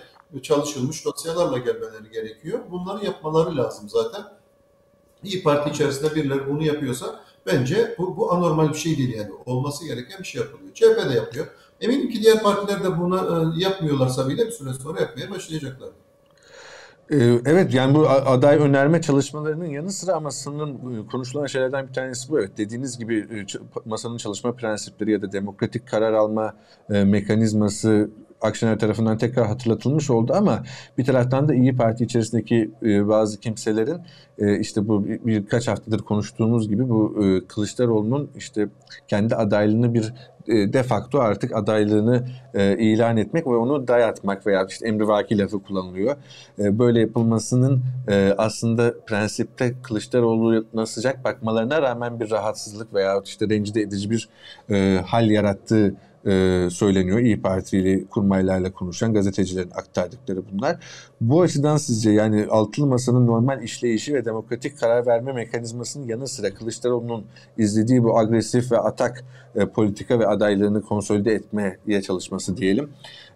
çalışılmış 0.42 1.04
dosyalarla 1.04 1.58
gelmeleri 1.58 2.10
gerekiyor. 2.12 2.60
Bunları 2.70 3.04
yapmaları 3.04 3.56
lazım 3.56 3.88
zaten. 3.88 4.22
İyi 5.24 5.42
Parti 5.42 5.70
içerisinde 5.70 6.14
birileri 6.14 6.48
bunu 6.48 6.62
yapıyorsa 6.62 7.20
bence 7.52 7.94
bu, 7.98 8.16
bu 8.16 8.32
anormal 8.32 8.68
bir 8.68 8.78
şey 8.78 8.98
değil 8.98 9.14
yani. 9.16 9.30
Olması 9.46 9.86
gereken 9.86 10.18
bir 10.18 10.24
şey 10.24 10.40
yapılıyor. 10.40 10.74
CHP 10.74 11.10
de 11.10 11.14
yapıyor. 11.14 11.46
Eminim 11.80 12.10
ki 12.10 12.22
diğer 12.22 12.42
partiler 12.42 12.84
de 12.84 12.98
bunu 12.98 13.16
e, 13.16 13.62
yapmıyorlarsa 13.62 14.28
bile 14.28 14.46
bir 14.46 14.52
süre 14.52 14.72
sonra 14.72 15.00
yapmaya 15.00 15.30
başlayacaklar. 15.30 15.88
Ee, 17.10 17.16
evet 17.46 17.74
yani 17.74 17.94
bu 17.94 18.08
aday 18.08 18.56
önerme 18.56 19.00
çalışmalarının 19.00 19.64
yanı 19.64 19.92
sıra 19.92 20.12
ama 20.12 20.30
sanırım 20.30 20.70
e, 20.70 21.06
konuşulan 21.06 21.46
şeylerden 21.46 21.88
bir 21.88 21.92
tanesi 21.92 22.30
bu. 22.30 22.40
Evet 22.40 22.58
dediğiniz 22.58 22.98
gibi 22.98 23.18
e, 23.18 23.46
masanın 23.84 24.16
çalışma 24.16 24.52
prensipleri 24.52 25.12
ya 25.12 25.22
da 25.22 25.32
demokratik 25.32 25.88
karar 25.88 26.12
alma 26.12 26.54
mekanizması 26.88 28.10
Akşener 28.40 28.78
tarafından 28.78 29.18
tekrar 29.18 29.46
hatırlatılmış 29.46 30.10
oldu 30.10 30.32
ama 30.36 30.62
bir 30.98 31.04
taraftan 31.04 31.48
da 31.48 31.54
İyi 31.54 31.76
Parti 31.76 32.04
içerisindeki 32.04 32.70
e, 32.82 33.08
bazı 33.08 33.40
kimselerin 33.40 34.00
e, 34.38 34.58
işte 34.58 34.88
bu 34.88 35.06
bir, 35.06 35.24
birkaç 35.24 35.68
haftadır 35.68 35.98
konuştuğumuz 35.98 36.68
gibi 36.68 36.88
bu 36.88 37.24
e, 37.24 37.46
Kılıçdaroğlu'nun 37.46 38.30
işte 38.36 38.68
kendi 39.08 39.34
adaylığını 39.34 39.94
bir 39.94 40.14
e, 40.48 40.72
de 40.72 40.82
facto 40.82 41.18
artık 41.18 41.56
adaylığını 41.56 42.28
ilan 42.78 43.16
etmek 43.16 43.46
ve 43.46 43.56
onu 43.56 43.88
dayatmak 43.88 44.46
veya 44.46 44.66
işte 44.68 44.88
emrivaki 44.88 45.38
lafı 45.38 45.62
kullanılıyor. 45.62 46.16
Böyle 46.58 47.00
yapılmasının 47.00 47.82
aslında 48.38 48.94
prensipte 49.06 49.74
Kılıçdaroğlu'na 49.82 50.86
sıcak 50.86 51.24
bakmalarına 51.24 51.82
rağmen 51.82 52.20
bir 52.20 52.30
rahatsızlık 52.30 52.94
veya 52.94 53.22
işte 53.24 53.48
rencide 53.48 53.80
edici 53.80 54.10
bir 54.10 54.28
e, 54.70 55.00
hal 55.06 55.30
yarattığı 55.30 55.94
e, 56.28 56.68
söyleniyor. 56.70 57.18
İyi 57.18 57.42
Partili 57.42 58.06
kurmaylarla 58.06 58.72
konuşan 58.72 59.14
gazetecilerin 59.14 59.70
aktardıkları 59.70 60.42
bunlar. 60.52 60.76
Bu 61.20 61.42
açıdan 61.42 61.76
sizce 61.76 62.10
yani 62.10 62.46
altılı 62.50 62.86
masanın 62.86 63.26
normal 63.26 63.62
işleyişi 63.62 64.14
ve 64.14 64.24
demokratik 64.24 64.78
karar 64.78 65.06
verme 65.06 65.32
mekanizmasının 65.32 66.06
yanı 66.06 66.28
sıra 66.28 66.54
Kılıçdaroğlu'nun 66.54 67.24
izlediği 67.58 68.04
bu 68.04 68.18
agresif 68.18 68.72
ve 68.72 68.78
atak 68.78 69.24
e, 69.56 69.66
politika 69.66 70.18
ve 70.18 70.26
adaylığını 70.26 70.82
konsolide 70.82 71.32
etmeye 71.32 72.02
çalışması 72.02 72.56
diyelim. 72.56 72.90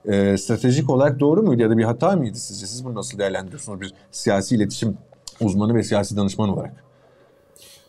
E, 0.04 0.36
stratejik 0.36 0.90
olarak 0.90 1.20
doğru 1.20 1.42
muydu 1.42 1.62
ya 1.62 1.70
da 1.70 1.78
bir 1.78 1.84
hata 1.84 2.16
mıydı 2.16 2.38
sizce? 2.38 2.66
Siz 2.66 2.84
bunu 2.84 2.94
nasıl 2.94 3.18
değerlendiriyorsunuz 3.18 3.80
bir 3.80 3.94
siyasi 4.10 4.56
iletişim 4.56 4.98
uzmanı 5.40 5.74
ve 5.74 5.82
siyasi 5.82 6.16
danışman 6.16 6.48
olarak? 6.48 6.91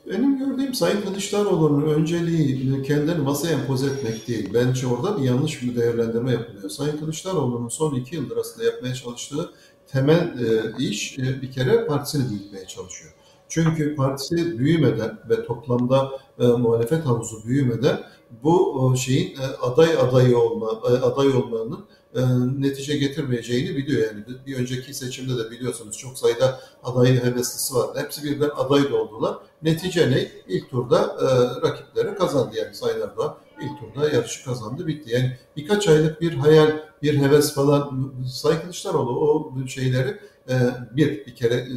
Benim 0.09 0.37
gördüğüm 0.37 0.73
Sayın 0.73 1.01
Kılıçdaroğlu'nun 1.01 1.89
önceliği 1.93 2.83
kendini 2.83 3.17
masaya 3.17 3.53
empoze 3.53 3.87
etmek 3.87 4.27
değil. 4.27 4.49
Bence 4.53 4.87
orada 4.87 5.17
bir 5.17 5.23
yanlış 5.23 5.61
bir 5.61 5.75
değerlendirme 5.75 6.31
yapılıyor. 6.31 6.69
Sayın 6.69 6.97
Kılıçdaroğlu'nun 6.97 7.69
son 7.69 7.95
iki 7.95 8.15
yıldır 8.15 8.37
aslında 8.37 8.65
yapmaya 8.65 8.93
çalıştığı 8.93 9.51
temel 9.87 10.39
e, 10.39 10.83
iş 10.83 11.19
e, 11.19 11.41
bir 11.41 11.51
kere 11.51 11.85
partisini 11.85 12.29
büyütmeye 12.29 12.67
çalışıyor. 12.67 13.13
Çünkü 13.49 13.95
partisi 13.95 14.59
büyümeden 14.59 15.19
ve 15.29 15.45
toplamda 15.45 16.11
e, 16.39 16.47
muhalefet 16.47 17.05
havuzu 17.05 17.47
büyümeden 17.47 17.99
bu 18.43 18.91
e, 18.93 18.97
şeyin 18.97 19.35
e, 19.35 19.45
aday 19.61 19.97
adayı 19.97 20.37
olma 20.37 20.71
e, 20.71 20.91
aday 20.91 21.27
olmanın 21.27 21.85
e, 22.15 22.21
netice 22.57 22.97
getirmeyeceğini 22.97 23.75
biliyor. 23.75 24.07
Yani 24.07 24.23
bir 24.45 24.55
önceki 24.55 24.93
seçimde 24.93 25.37
de 25.37 25.51
biliyorsunuz 25.51 25.97
çok 25.97 26.17
sayıda 26.17 26.59
aday 26.83 27.23
heveslisi 27.23 27.75
vardı. 27.75 27.99
Hepsi 28.03 28.23
birden 28.23 28.49
aday 28.55 28.91
da 28.91 28.95
oldular. 28.95 29.37
Netice 29.61 30.11
ne? 30.11 30.31
İlk 30.47 30.69
turda 30.69 30.99
e, 30.99 31.25
rakipleri 31.67 32.15
kazandı. 32.15 32.55
Yani 32.57 32.75
Sayın 32.75 33.01
Erdoğan 33.01 33.37
ilk 33.61 33.79
turda 33.79 34.09
yarışı 34.09 34.45
kazandı 34.45 34.87
bitti. 34.87 35.11
Yani 35.13 35.37
birkaç 35.57 35.87
aylık 35.87 36.21
bir 36.21 36.33
hayal, 36.33 36.79
bir 37.01 37.17
heves 37.17 37.53
falan 37.53 38.13
Sayın 38.33 38.59
Kılıçdaroğlu 38.61 39.19
o 39.19 39.67
şeyleri 39.67 40.19
e, 40.49 40.55
bir 40.95 41.25
bir 41.25 41.35
kere 41.35 41.55
e, 41.55 41.67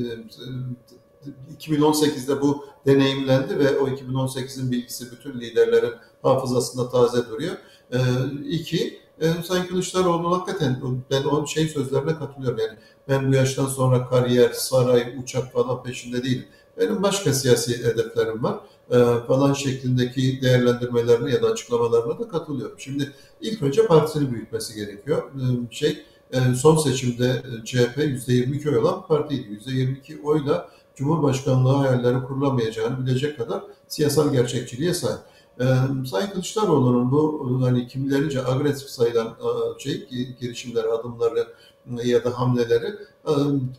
2018'de 1.59 2.40
bu 2.40 2.64
deneyimlendi 2.87 3.59
ve 3.59 3.78
o 3.78 3.88
2018'in 3.88 4.71
bilgisi 4.71 5.11
bütün 5.11 5.40
liderlerin 5.40 5.93
hafızasında 6.23 6.90
taze 6.90 7.28
duruyor. 7.28 7.57
E, 7.93 7.99
iki, 8.49 9.00
e, 9.20 9.42
Sayın 9.42 9.66
Kılıçdaroğlu 9.66 10.37
hakikaten 10.37 10.80
ben 11.11 11.25
o 11.25 11.46
şey 11.46 11.68
sözlerine 11.68 12.18
katılıyorum. 12.18 12.58
Yani 12.58 12.78
ben 13.08 13.32
bu 13.32 13.35
yaştan 13.35 13.66
sonra 13.66 14.08
kariyer, 14.08 14.52
saray, 14.52 15.14
uçak 15.23 15.52
falan 15.52 15.82
peşinde 15.82 16.23
değilim. 16.23 16.46
Benim 16.78 17.02
başka 17.02 17.32
siyasi 17.32 17.85
hedeflerim 17.85 18.42
var 18.42 18.61
e, 18.90 18.96
falan 19.26 19.52
şeklindeki 19.52 20.42
değerlendirmelerine 20.42 21.30
ya 21.30 21.42
da 21.42 21.46
açıklamalarına 21.46 22.18
da 22.18 22.28
katılıyorum. 22.28 22.78
Şimdi 22.78 23.12
ilk 23.40 23.62
önce 23.62 23.87
partisini 23.87 24.32
büyütmesi 24.32 24.75
gerekiyor. 24.75 25.23
E, 25.35 25.75
şey 25.75 26.04
e, 26.32 26.54
son 26.54 26.76
seçimde 26.76 27.26
e, 27.26 27.64
CHP 27.64 27.99
%22 27.99 28.70
oy 28.70 28.78
olan 28.78 29.06
partiydi. 29.06 29.61
%22 29.66 30.23
oyla 30.23 30.68
Cumhurbaşkanlığı 30.96 31.73
hayalleri 31.73 32.25
kurulamayacağını 32.25 33.06
bilecek 33.06 33.38
kadar 33.38 33.62
siyasal 33.88 34.32
gerçekçiliğe 34.32 34.94
sahip. 34.94 35.20
Ee, 35.60 35.64
Sayın 36.06 36.30
Kılıçdaroğlu'nun 36.30 37.10
bu 37.10 37.58
hani 37.62 37.88
kimilerince 37.88 38.46
agresif 38.46 38.88
sayılan 38.88 39.26
e, 39.26 39.80
şey 39.80 40.08
girişimleri, 40.40 40.88
adımları 40.88 41.48
e, 41.98 42.08
ya 42.08 42.25
da 42.25 42.38
hamleleri 42.38 42.86
e, 43.28 43.32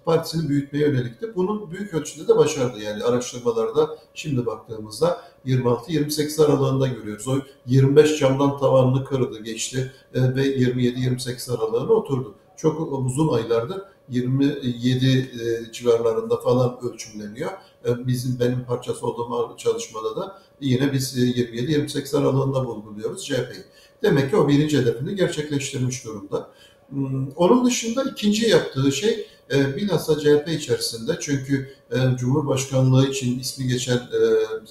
partisini 0.06 0.50
büyütmeye 0.50 0.88
yönelikti. 0.88 1.36
Bunun 1.36 1.72
büyük 1.72 1.94
ölçüde 1.94 2.28
de 2.28 2.38
başardı. 2.38 2.80
Yani 2.80 3.04
araştırmalarda 3.04 3.98
şimdi 4.14 4.46
baktığımızda 4.46 5.22
26-28 5.46 6.46
aralığında 6.46 6.88
görüyoruz. 6.88 7.28
O 7.28 7.38
25 7.66 8.20
camdan 8.20 8.58
tavanını 8.58 9.06
kırdı, 9.06 9.44
geçti 9.44 9.94
ve 10.14 10.20
27-28 10.20 11.58
aralığına 11.58 11.92
oturdu. 11.92 12.36
Çok 12.58 12.92
uzun 12.92 13.34
aylardır 13.34 13.82
27 14.10 15.72
civarlarında 15.74 16.38
falan 16.38 16.80
ölçümleniyor. 16.82 17.52
Bizim 17.86 18.40
benim 18.40 18.64
parçası 18.64 19.08
olduğum 19.08 19.58
çalışmada 19.58 20.16
da 20.16 20.42
yine 20.62 20.94
biz 20.94 21.18
27-28 21.18 22.18
aralığında 22.18 22.66
bulguluyoruz 22.66 23.26
CHP'yi. 23.26 23.64
Demek 24.04 24.30
ki 24.30 24.38
o 24.38 24.48
birinci 24.48 24.78
hedefini 24.78 25.16
gerçekleştirmiş 25.16 26.06
durumda. 26.06 26.50
Hmm, 26.90 27.28
onun 27.36 27.66
dışında 27.66 28.04
ikinci 28.04 28.50
yaptığı 28.50 28.92
şey 28.92 29.28
e, 29.52 29.76
bilhassa 29.76 30.20
CHP 30.20 30.48
içerisinde 30.48 31.18
çünkü 31.20 31.70
e, 31.92 32.18
Cumhurbaşkanlığı 32.18 33.08
için 33.08 33.40
ismi 33.40 33.68
geçen 33.68 33.98
e, 33.98 34.20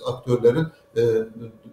aktörlerin 0.06 0.66
e, 0.96 1.02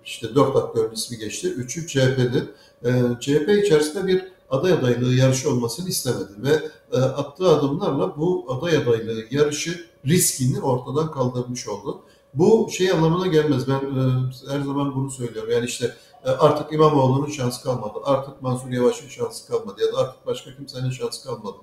işte 0.05 0.35
dört 0.35 0.55
aktörün 0.55 0.91
ismi 0.93 1.17
geçti. 1.17 1.47
Üçü 1.47 1.87
CHP'li. 1.87 2.43
E, 2.85 2.91
CHP 3.19 3.65
içerisinde 3.65 4.07
bir 4.07 4.32
aday 4.49 4.73
adaylığı 4.73 5.13
yarışı 5.13 5.49
olmasını 5.49 5.89
istemedi 5.89 6.31
ve 6.37 6.69
e, 6.91 6.97
attığı 7.01 7.49
adımlarla 7.49 8.17
bu 8.17 8.45
aday 8.49 8.77
adaylığı 8.77 9.23
yarışı 9.31 9.85
riskini 10.05 10.61
ortadan 10.61 11.11
kaldırmış 11.11 11.67
oldu. 11.67 12.01
Bu 12.33 12.69
şey 12.71 12.91
anlamına 12.91 13.27
gelmez. 13.27 13.67
Ben 13.67 13.73
e, 13.73 14.53
her 14.53 14.59
zaman 14.59 14.95
bunu 14.95 15.11
söylüyorum. 15.11 15.51
Yani 15.51 15.65
işte 15.65 15.95
e, 16.25 16.29
artık 16.29 16.73
İmamoğlu'nun 16.73 17.29
şansı 17.29 17.63
kalmadı. 17.63 17.99
Artık 18.03 18.41
Mansur 18.41 18.69
Yavaş'ın 18.69 19.07
şansı 19.07 19.47
kalmadı. 19.47 19.81
Ya 19.81 19.93
da 19.93 19.97
artık 19.97 20.25
başka 20.25 20.55
kimsenin 20.55 20.89
şansı 20.89 21.23
kalmadı. 21.23 21.57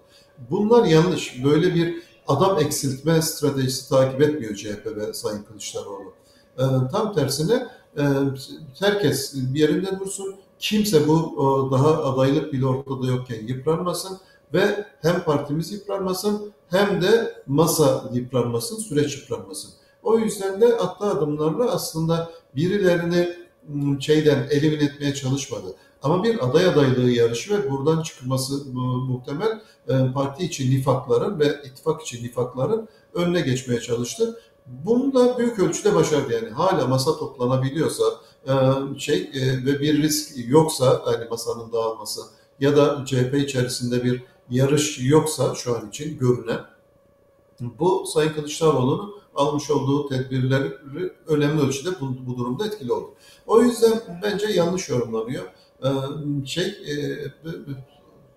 Bunlar 0.51 0.85
yanlış. 0.85 1.45
Böyle 1.45 1.75
bir 1.75 2.03
adam 2.29 2.59
eksiltme 2.59 3.23
stratejisi 3.23 3.88
takip 3.88 4.23
etmiyor 4.23 4.55
CHP 4.55 4.87
ve 4.97 5.12
Sayın 5.14 5.43
Kılıçdaroğlu. 5.43 6.12
E, 6.59 6.64
tam 6.93 7.14
tersine 7.14 7.66
e, 7.99 8.03
herkes 8.79 9.35
bir 9.35 9.61
yerinde 9.61 9.99
dursun. 10.01 10.35
Kimse 10.61 11.09
bu 11.09 11.18
e, 11.18 11.73
daha 11.73 12.05
adaylık 12.05 12.53
bile 12.53 12.66
ortada 12.66 13.07
yokken 13.07 13.46
yıpranmasın 13.46 14.18
ve 14.55 14.87
hem 15.03 15.25
partimiz 15.25 15.73
yıpranmasın 15.73 16.53
hem 16.70 17.03
de 17.03 17.42
masa 17.46 18.11
yıpranmasın, 18.12 18.77
süreç 18.77 19.16
yıpranmasın. 19.16 19.70
O 20.03 20.18
yüzden 20.18 20.61
de 20.61 20.77
attığı 20.77 21.05
adımlarla 21.05 21.70
aslında 21.70 22.31
birilerini 22.57 23.29
ıı, 23.75 24.03
şeyden 24.03 24.49
elimin 24.51 24.87
etmeye 24.87 25.14
çalışmadı. 25.14 25.75
Ama 26.03 26.25
bir 26.25 26.49
aday 26.49 26.66
adaylığı 26.66 27.11
yarışı 27.11 27.59
ve 27.59 27.70
buradan 27.70 28.03
çıkması 28.03 28.64
muhtemel 29.09 29.61
ıı, 29.90 30.12
parti 30.12 30.44
için 30.44 30.70
nifakların 30.70 31.40
ve 31.40 31.62
ittifak 31.64 32.03
için 32.03 32.25
nifakların 32.25 32.88
önüne 33.14 33.40
geçmeye 33.40 33.81
çalıştı. 33.81 34.40
Bunu 34.85 35.15
da 35.15 35.39
büyük 35.39 35.59
ölçüde 35.59 35.95
başardı 35.95 36.33
yani. 36.33 36.51
Hala 36.51 36.87
masa 36.87 37.19
toplanabiliyorsa 37.19 38.05
ıı, 38.49 39.01
şey 39.01 39.31
ve 39.35 39.81
bir 39.81 40.03
risk 40.03 40.33
yoksa 40.49 41.03
hani 41.05 41.25
masanın 41.31 41.73
dağılması 41.73 42.21
ya 42.61 42.77
da 42.77 43.05
CHP 43.07 43.35
içerisinde 43.35 44.05
bir 44.05 44.25
yarış 44.51 44.99
yoksa 45.03 45.55
şu 45.55 45.77
an 45.77 45.89
için 45.89 46.19
görünen 46.19 46.61
bu 47.61 48.07
Sayın 48.07 48.33
Kılıçdaroğlu'nun 48.33 49.15
almış 49.35 49.71
olduğu 49.71 50.09
tedbirleri 50.09 50.73
önemli 51.27 51.63
ölçüde 51.63 51.91
bu, 52.01 52.27
bu 52.27 52.39
durumda 52.39 52.67
etkili 52.67 52.93
oldu. 52.93 53.15
O 53.47 53.63
yüzden 53.63 54.21
bence 54.23 54.47
yanlış 54.47 54.89
yorumlanıyor. 54.89 55.45
Ee, 55.85 55.89
şey 56.47 56.65
e, 56.67 56.95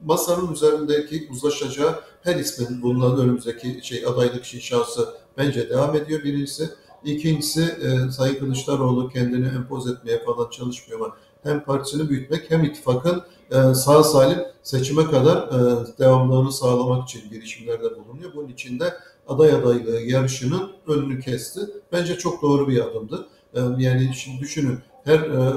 masanın 0.02 0.54
üzerindeki 0.54 1.28
uzlaşacağı 1.32 2.00
her 2.22 2.36
ismin 2.36 2.82
bulunan 2.82 3.20
önümüzdeki 3.20 3.80
şey 3.84 4.06
adaylık 4.06 4.46
için 4.46 4.60
şansı 4.60 5.14
bence 5.38 5.70
devam 5.70 5.96
ediyor 5.96 6.24
birincisi. 6.24 6.70
İkincisi 7.04 7.62
e, 7.62 8.12
Sayın 8.12 8.40
Kılıçdaroğlu 8.40 9.10
kendini 9.10 9.48
empoz 9.48 9.88
etmeye 9.88 10.24
falan 10.26 10.50
çalışmıyor 10.50 11.00
ama 11.00 11.16
hem 11.44 11.64
partisini 11.64 12.10
büyütmek 12.10 12.52
hem 12.52 12.64
ittifakın 12.64 13.24
e, 13.52 13.74
sağ 13.74 14.04
salim 14.04 14.40
seçime 14.64 15.06
kadar 15.06 15.38
e, 15.38 15.88
devamlılığını 16.00 16.52
sağlamak 16.52 17.10
için 17.10 17.30
girişimlerde 17.30 17.84
bulunuyor. 17.84 18.32
Bunun 18.36 18.50
içinde 18.50 18.94
aday 19.28 19.52
adaylığı 19.52 20.02
yarışının 20.02 20.72
önünü 20.88 21.20
kesti. 21.20 21.62
Bence 21.92 22.18
çok 22.18 22.42
doğru 22.42 22.68
bir 22.68 22.80
adımdı. 22.80 23.28
E, 23.54 23.60
yani 23.78 24.12
şimdi 24.16 24.40
düşünün 24.40 24.80
her 25.04 25.20
e, 25.20 25.54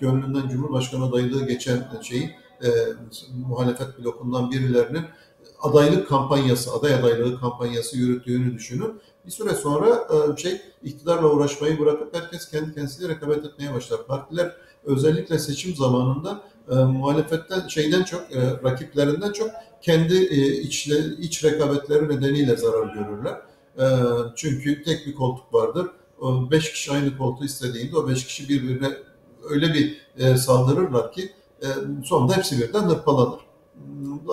gönlünden 0.00 0.48
Cumhurbaşkanı 0.48 1.04
adaylığı 1.04 1.46
geçen 1.46 1.88
şeyin 2.02 2.30
e, 2.64 2.68
muhalefet 3.48 3.98
blokundan 3.98 4.50
birilerinin 4.50 5.04
adaylık 5.62 6.08
kampanyası, 6.08 6.72
aday 6.72 6.94
adaylığı 6.94 7.40
kampanyası 7.40 7.98
yürüttüğünü 7.98 8.54
düşünün 8.54 9.00
Bir 9.26 9.30
süre 9.30 9.54
sonra 9.54 9.88
e, 9.88 10.36
şey 10.36 10.60
iktidarla 10.82 11.30
uğraşmayı 11.30 11.78
bırakıp 11.78 12.16
herkes 12.16 12.50
kendi 12.50 12.74
kendisiyle 12.74 13.08
rekabet 13.08 13.44
etmeye 13.44 13.74
başlar. 13.74 14.06
Partiler 14.06 14.56
özellikle 14.84 15.38
seçim 15.38 15.74
zamanında 15.76 16.42
e, 16.70 16.74
muhalefetten 16.74 17.68
şeyden 17.68 18.02
çok 18.02 18.20
e, 18.32 18.50
rakiplerinden 18.64 19.32
çok 19.32 19.50
kendi 19.82 20.14
e, 20.14 20.60
içle, 20.60 21.16
iç 21.18 21.44
rekabetleri 21.44 22.08
nedeniyle 22.08 22.56
zarar 22.56 22.94
görürler. 22.94 23.40
E, 23.78 23.84
çünkü 24.36 24.82
tek 24.82 25.06
bir 25.06 25.14
koltuk 25.14 25.54
vardır. 25.54 25.86
O 26.20 26.50
beş 26.50 26.72
kişi 26.72 26.92
aynı 26.92 27.18
koltuğu 27.18 27.44
istediğinde 27.44 27.96
o 27.96 28.08
beş 28.08 28.26
kişi 28.26 28.48
birbirine 28.48 28.90
öyle 29.50 29.74
bir 29.74 29.96
e, 30.18 30.36
saldırırlar 30.36 31.12
ki 31.12 31.32
e, 31.62 31.66
sonunda 32.04 32.36
hepsi 32.36 32.58
birden 32.58 32.82
hırpalanır. 32.82 33.51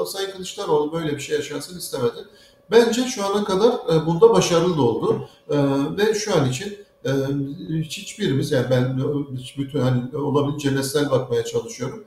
Sayın 0.05 0.31
Kılıçdaroğlu 0.31 0.91
böyle 0.93 1.15
bir 1.15 1.19
şey 1.19 1.35
yaşansın 1.35 1.77
istemedi. 1.77 2.17
Bence 2.71 3.03
şu 3.03 3.25
ana 3.25 3.43
kadar 3.43 3.73
e, 3.73 4.05
bunda 4.05 4.33
başarılı 4.33 4.83
oldu. 4.83 5.29
E, 5.49 5.57
ve 5.97 6.13
şu 6.13 6.35
an 6.35 6.49
için 6.49 6.77
e, 7.05 7.09
hiçbirimiz 7.81 8.51
yani 8.51 8.65
ben 8.69 8.97
bütün 9.57 9.79
hani 9.79 10.17
olabildiğince 10.17 10.75
nesnel 10.75 11.11
bakmaya 11.11 11.45
çalışıyorum. 11.45 12.03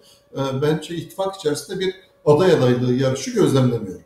Bence 0.63 0.95
ittifak 0.95 1.37
içerisinde 1.37 1.81
bir 1.81 1.95
aday 2.25 2.53
adaylığı 2.53 2.93
yarışı 2.93 3.31
gözlemlemiyorum. 3.31 4.03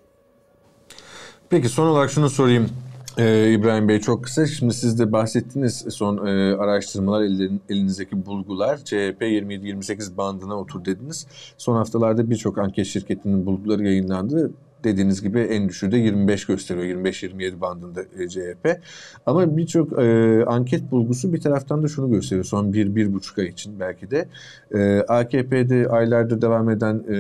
Peki 1.51 1.69
son 1.69 1.87
olarak 1.87 2.11
şunu 2.11 2.31
sorayım. 2.31 2.71
Ee, 3.19 3.53
İbrahim 3.53 3.89
Bey 3.89 4.01
çok 4.01 4.25
kısa. 4.25 4.47
Şimdi 4.47 4.75
siz 4.75 4.99
de 4.99 5.13
bahsettiniz 5.13 5.85
son 5.91 6.27
e, 6.27 6.55
araştırmalar, 6.57 7.23
elin, 7.23 7.61
elinizdeki 7.69 8.27
bulgular. 8.27 8.77
CHP 8.85 9.23
27-28 9.23 10.17
bandına 10.17 10.55
otur 10.61 10.85
dediniz. 10.85 11.27
Son 11.59 11.77
haftalarda 11.77 12.31
birçok 12.31 12.59
anket 12.59 12.87
şirketinin 12.87 13.47
bulguları 13.47 13.85
yayınlandı 13.85 14.53
dediğiniz 14.87 15.23
gibi 15.23 15.41
en 15.41 15.69
düşüğü 15.69 15.93
de 15.93 15.97
25 15.97 16.47
gösteriyor. 16.47 17.05
25-27 17.05 17.61
bandında 17.61 18.03
e, 18.03 18.29
CHP. 18.29 18.81
Ama 19.27 19.57
birçok 19.57 19.93
e, 19.93 20.45
anket 20.47 20.91
bulgusu 20.91 21.33
bir 21.33 21.41
taraftan 21.41 21.83
da 21.83 21.89
şunu 21.89 22.11
gösteriyor. 22.11 22.45
Son 22.45 22.73
1-1,5 22.73 23.41
ay 23.41 23.49
için 23.49 23.81
belki 23.81 24.11
de. 24.11 24.29
E, 24.75 25.01
AKP'de 25.01 25.89
aylardır 25.89 26.43
devam 26.43 26.71
eden 26.71 27.05
e, 27.09 27.17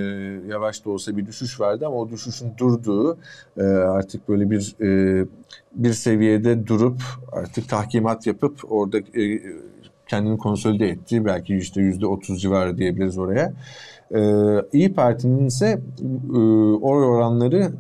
yavaş 0.48 0.85
da 0.85 0.90
olsa 0.90 1.16
bir 1.16 1.26
düşüş 1.26 1.61
vardı 1.61 1.87
ama 1.87 1.96
o 1.96 2.11
düşüşün 2.11 2.52
durduğu 2.59 3.18
e, 3.57 3.62
artık 3.62 4.29
böyle 4.29 4.50
bir 4.50 4.74
e, 4.81 5.26
bir 5.72 5.92
seviyede 5.92 6.66
durup 6.66 7.00
artık 7.33 7.68
tahkimat 7.68 8.26
yapıp 8.26 8.72
orada 8.72 8.98
e, 8.98 9.40
kendini 10.07 10.38
konsolide 10.38 10.88
ettiği 10.88 11.25
belki 11.25 11.57
işte 11.57 11.81
yüzde 11.81 12.07
otuz 12.07 12.42
civarı 12.42 12.79
diyebiliriz 12.79 13.19
oraya. 13.19 13.53
Ee, 14.14 14.19
İyi 14.73 14.92
Parti'nin 14.92 15.47
ise 15.47 15.81
e, 16.35 16.38
oy 16.81 17.05
oranları 17.05 17.73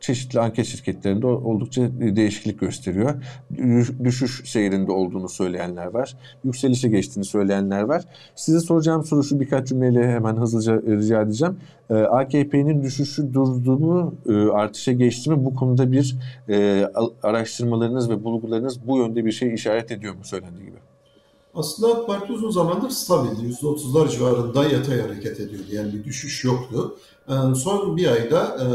çeşitli 0.00 0.40
anket 0.40 0.66
şirketlerinde 0.66 1.26
oldukça 1.26 1.82
değişiklik 2.00 2.60
gösteriyor. 2.60 3.14
Düşüş 4.04 4.50
seyrinde 4.50 4.92
olduğunu 4.92 5.28
söyleyenler 5.28 5.86
var. 5.86 6.16
Yükselişe 6.44 6.88
geçtiğini 6.88 7.24
söyleyenler 7.24 7.82
var. 7.82 8.04
Size 8.34 8.60
soracağım 8.60 9.04
soru 9.04 9.24
şu 9.24 9.40
birkaç 9.40 9.68
cümleyle 9.68 10.08
hemen 10.08 10.36
hızlıca 10.36 10.82
rica 10.82 11.22
edeceğim. 11.22 11.56
Ee, 11.90 11.94
AKP'nin 11.94 12.82
düşüşü 12.82 13.34
durdu 13.34 13.78
mu, 13.78 14.14
e, 14.28 14.32
artışa 14.32 14.92
geçti 14.92 15.30
mi? 15.30 15.44
Bu 15.44 15.54
konuda 15.54 15.92
bir 15.92 16.16
e, 16.48 16.86
araştırmalarınız 17.22 18.10
ve 18.10 18.24
bulgularınız 18.24 18.86
bu 18.86 18.98
yönde 18.98 19.24
bir 19.24 19.32
şey 19.32 19.54
işaret 19.54 19.90
ediyor 19.90 20.14
mu 20.14 20.24
söylendiği 20.24 20.66
gibi? 20.66 20.89
Aslında 21.54 21.94
AK 21.94 22.06
Parti 22.06 22.32
uzun 22.32 22.50
zamandır 22.50 22.90
stabildi. 22.90 23.52
%30'lar 23.52 24.10
civarında 24.10 24.64
yatay 24.64 25.00
hareket 25.00 25.40
ediyordu. 25.40 25.66
Yani 25.72 25.92
bir 25.92 26.04
düşüş 26.04 26.44
yoktu. 26.44 26.96
Ee, 27.28 27.54
son 27.54 27.96
bir 27.96 28.06
ayda 28.06 28.56
e, 28.60 28.66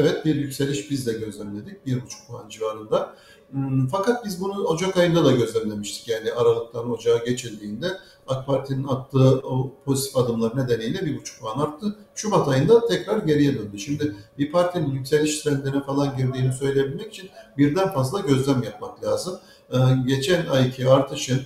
evet 0.00 0.24
bir 0.24 0.34
yükseliş 0.34 0.90
biz 0.90 1.06
de 1.06 1.12
gözlemledik. 1.12 1.86
Bir 1.86 2.02
buçuk 2.02 2.26
puan 2.28 2.48
civarında. 2.48 3.14
Hmm, 3.50 3.86
fakat 3.86 4.24
biz 4.24 4.40
bunu 4.40 4.64
Ocak 4.64 4.96
ayında 4.96 5.24
da 5.24 5.32
gözlemlemiştik. 5.32 6.08
Yani 6.08 6.32
Aralık'tan 6.32 6.90
Ocağa 6.90 7.16
geçildiğinde 7.16 7.86
AK 8.26 8.46
Parti'nin 8.46 8.88
attığı 8.88 9.38
o 9.38 9.72
pozitif 9.84 10.16
adımlar 10.16 10.56
nedeniyle 10.56 11.06
bir 11.06 11.20
buçuk 11.20 11.40
puan 11.40 11.58
arttı. 11.58 11.96
Şubat 12.14 12.48
ayında 12.48 12.86
tekrar 12.86 13.18
geriye 13.18 13.58
döndü. 13.58 13.78
Şimdi 13.78 14.16
bir 14.38 14.52
partinin 14.52 14.90
yükseliş 14.90 15.40
trendine 15.40 15.82
falan 15.82 16.16
girdiğini 16.16 16.52
söyleyebilmek 16.52 17.14
için 17.14 17.30
birden 17.58 17.92
fazla 17.92 18.20
gözlem 18.20 18.62
yapmak 18.62 19.04
lazım. 19.04 19.38
Ee, 19.72 19.76
geçen 20.06 20.46
ayki 20.46 20.88
artışın 20.88 21.40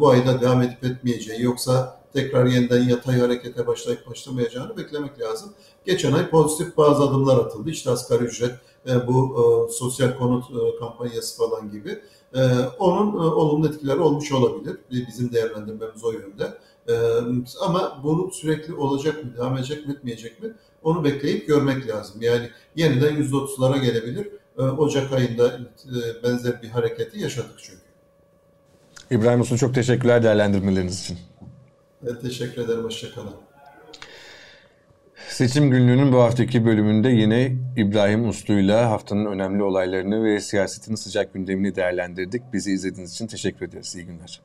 bu 0.00 0.08
ayda 0.08 0.40
devam 0.40 0.62
edip 0.62 0.84
etmeyeceği 0.84 1.42
yoksa 1.42 2.00
tekrar 2.12 2.46
yeniden 2.46 2.88
yatay 2.88 3.20
harekete 3.20 3.66
başlayıp 3.66 4.06
başlamayacağını 4.10 4.76
beklemek 4.76 5.20
lazım. 5.20 5.52
Geçen 5.86 6.12
ay 6.12 6.30
pozitif 6.30 6.76
bazı 6.76 7.02
adımlar 7.02 7.38
atıldı. 7.38 7.70
İşte 7.70 7.90
asgari 7.90 8.24
ücret, 8.24 8.54
e, 8.88 9.06
bu 9.06 9.36
e, 9.68 9.72
sosyal 9.72 10.18
konut 10.18 10.44
kampanyası 10.78 11.38
falan 11.38 11.70
gibi. 11.70 11.98
Onun 12.78 13.12
olumlu 13.14 13.68
etkileri 13.68 13.98
olmuş 13.98 14.32
olabilir. 14.32 14.76
Bizim 14.90 15.32
değerlendirmemiz 15.32 16.04
o 16.04 16.12
yönde. 16.12 16.58
Ama 17.60 18.00
bunu 18.04 18.30
sürekli 18.32 18.74
olacak 18.74 19.24
mı, 19.24 19.36
devam 19.36 19.56
edecek 19.56 19.86
mi, 19.86 19.92
etmeyecek 19.92 20.42
mi? 20.42 20.52
Onu 20.82 21.04
bekleyip 21.04 21.46
görmek 21.46 21.88
lazım. 21.88 22.22
Yani 22.22 22.50
yeniden 22.76 23.16
%30'lara 23.16 23.78
gelebilir. 23.78 24.28
Ocak 24.78 25.12
ayında 25.12 25.60
benzer 26.22 26.62
bir 26.62 26.68
hareketi 26.68 27.20
yaşadık 27.20 27.54
çünkü. 27.58 27.83
İbrahim 29.14 29.40
Uslu 29.40 29.58
çok 29.58 29.74
teşekkürler 29.74 30.22
değerlendirmeleriniz 30.22 31.00
için. 31.00 31.18
Evet, 32.02 32.22
teşekkür 32.22 32.62
ederim. 32.62 32.84
Hoşçakalın. 32.84 33.34
Seçim 35.28 35.70
günlüğünün 35.70 36.12
bu 36.12 36.18
haftaki 36.18 36.66
bölümünde 36.66 37.08
yine 37.08 37.56
İbrahim 37.76 38.28
Uslu'yla 38.28 38.90
haftanın 38.90 39.26
önemli 39.26 39.62
olaylarını 39.62 40.24
ve 40.24 40.40
siyasetin 40.40 40.94
sıcak 40.94 41.34
gündemini 41.34 41.76
değerlendirdik. 41.76 42.42
Bizi 42.52 42.72
izlediğiniz 42.72 43.12
için 43.12 43.26
teşekkür 43.26 43.66
ederiz. 43.66 43.94
İyi 43.96 44.06
günler. 44.06 44.40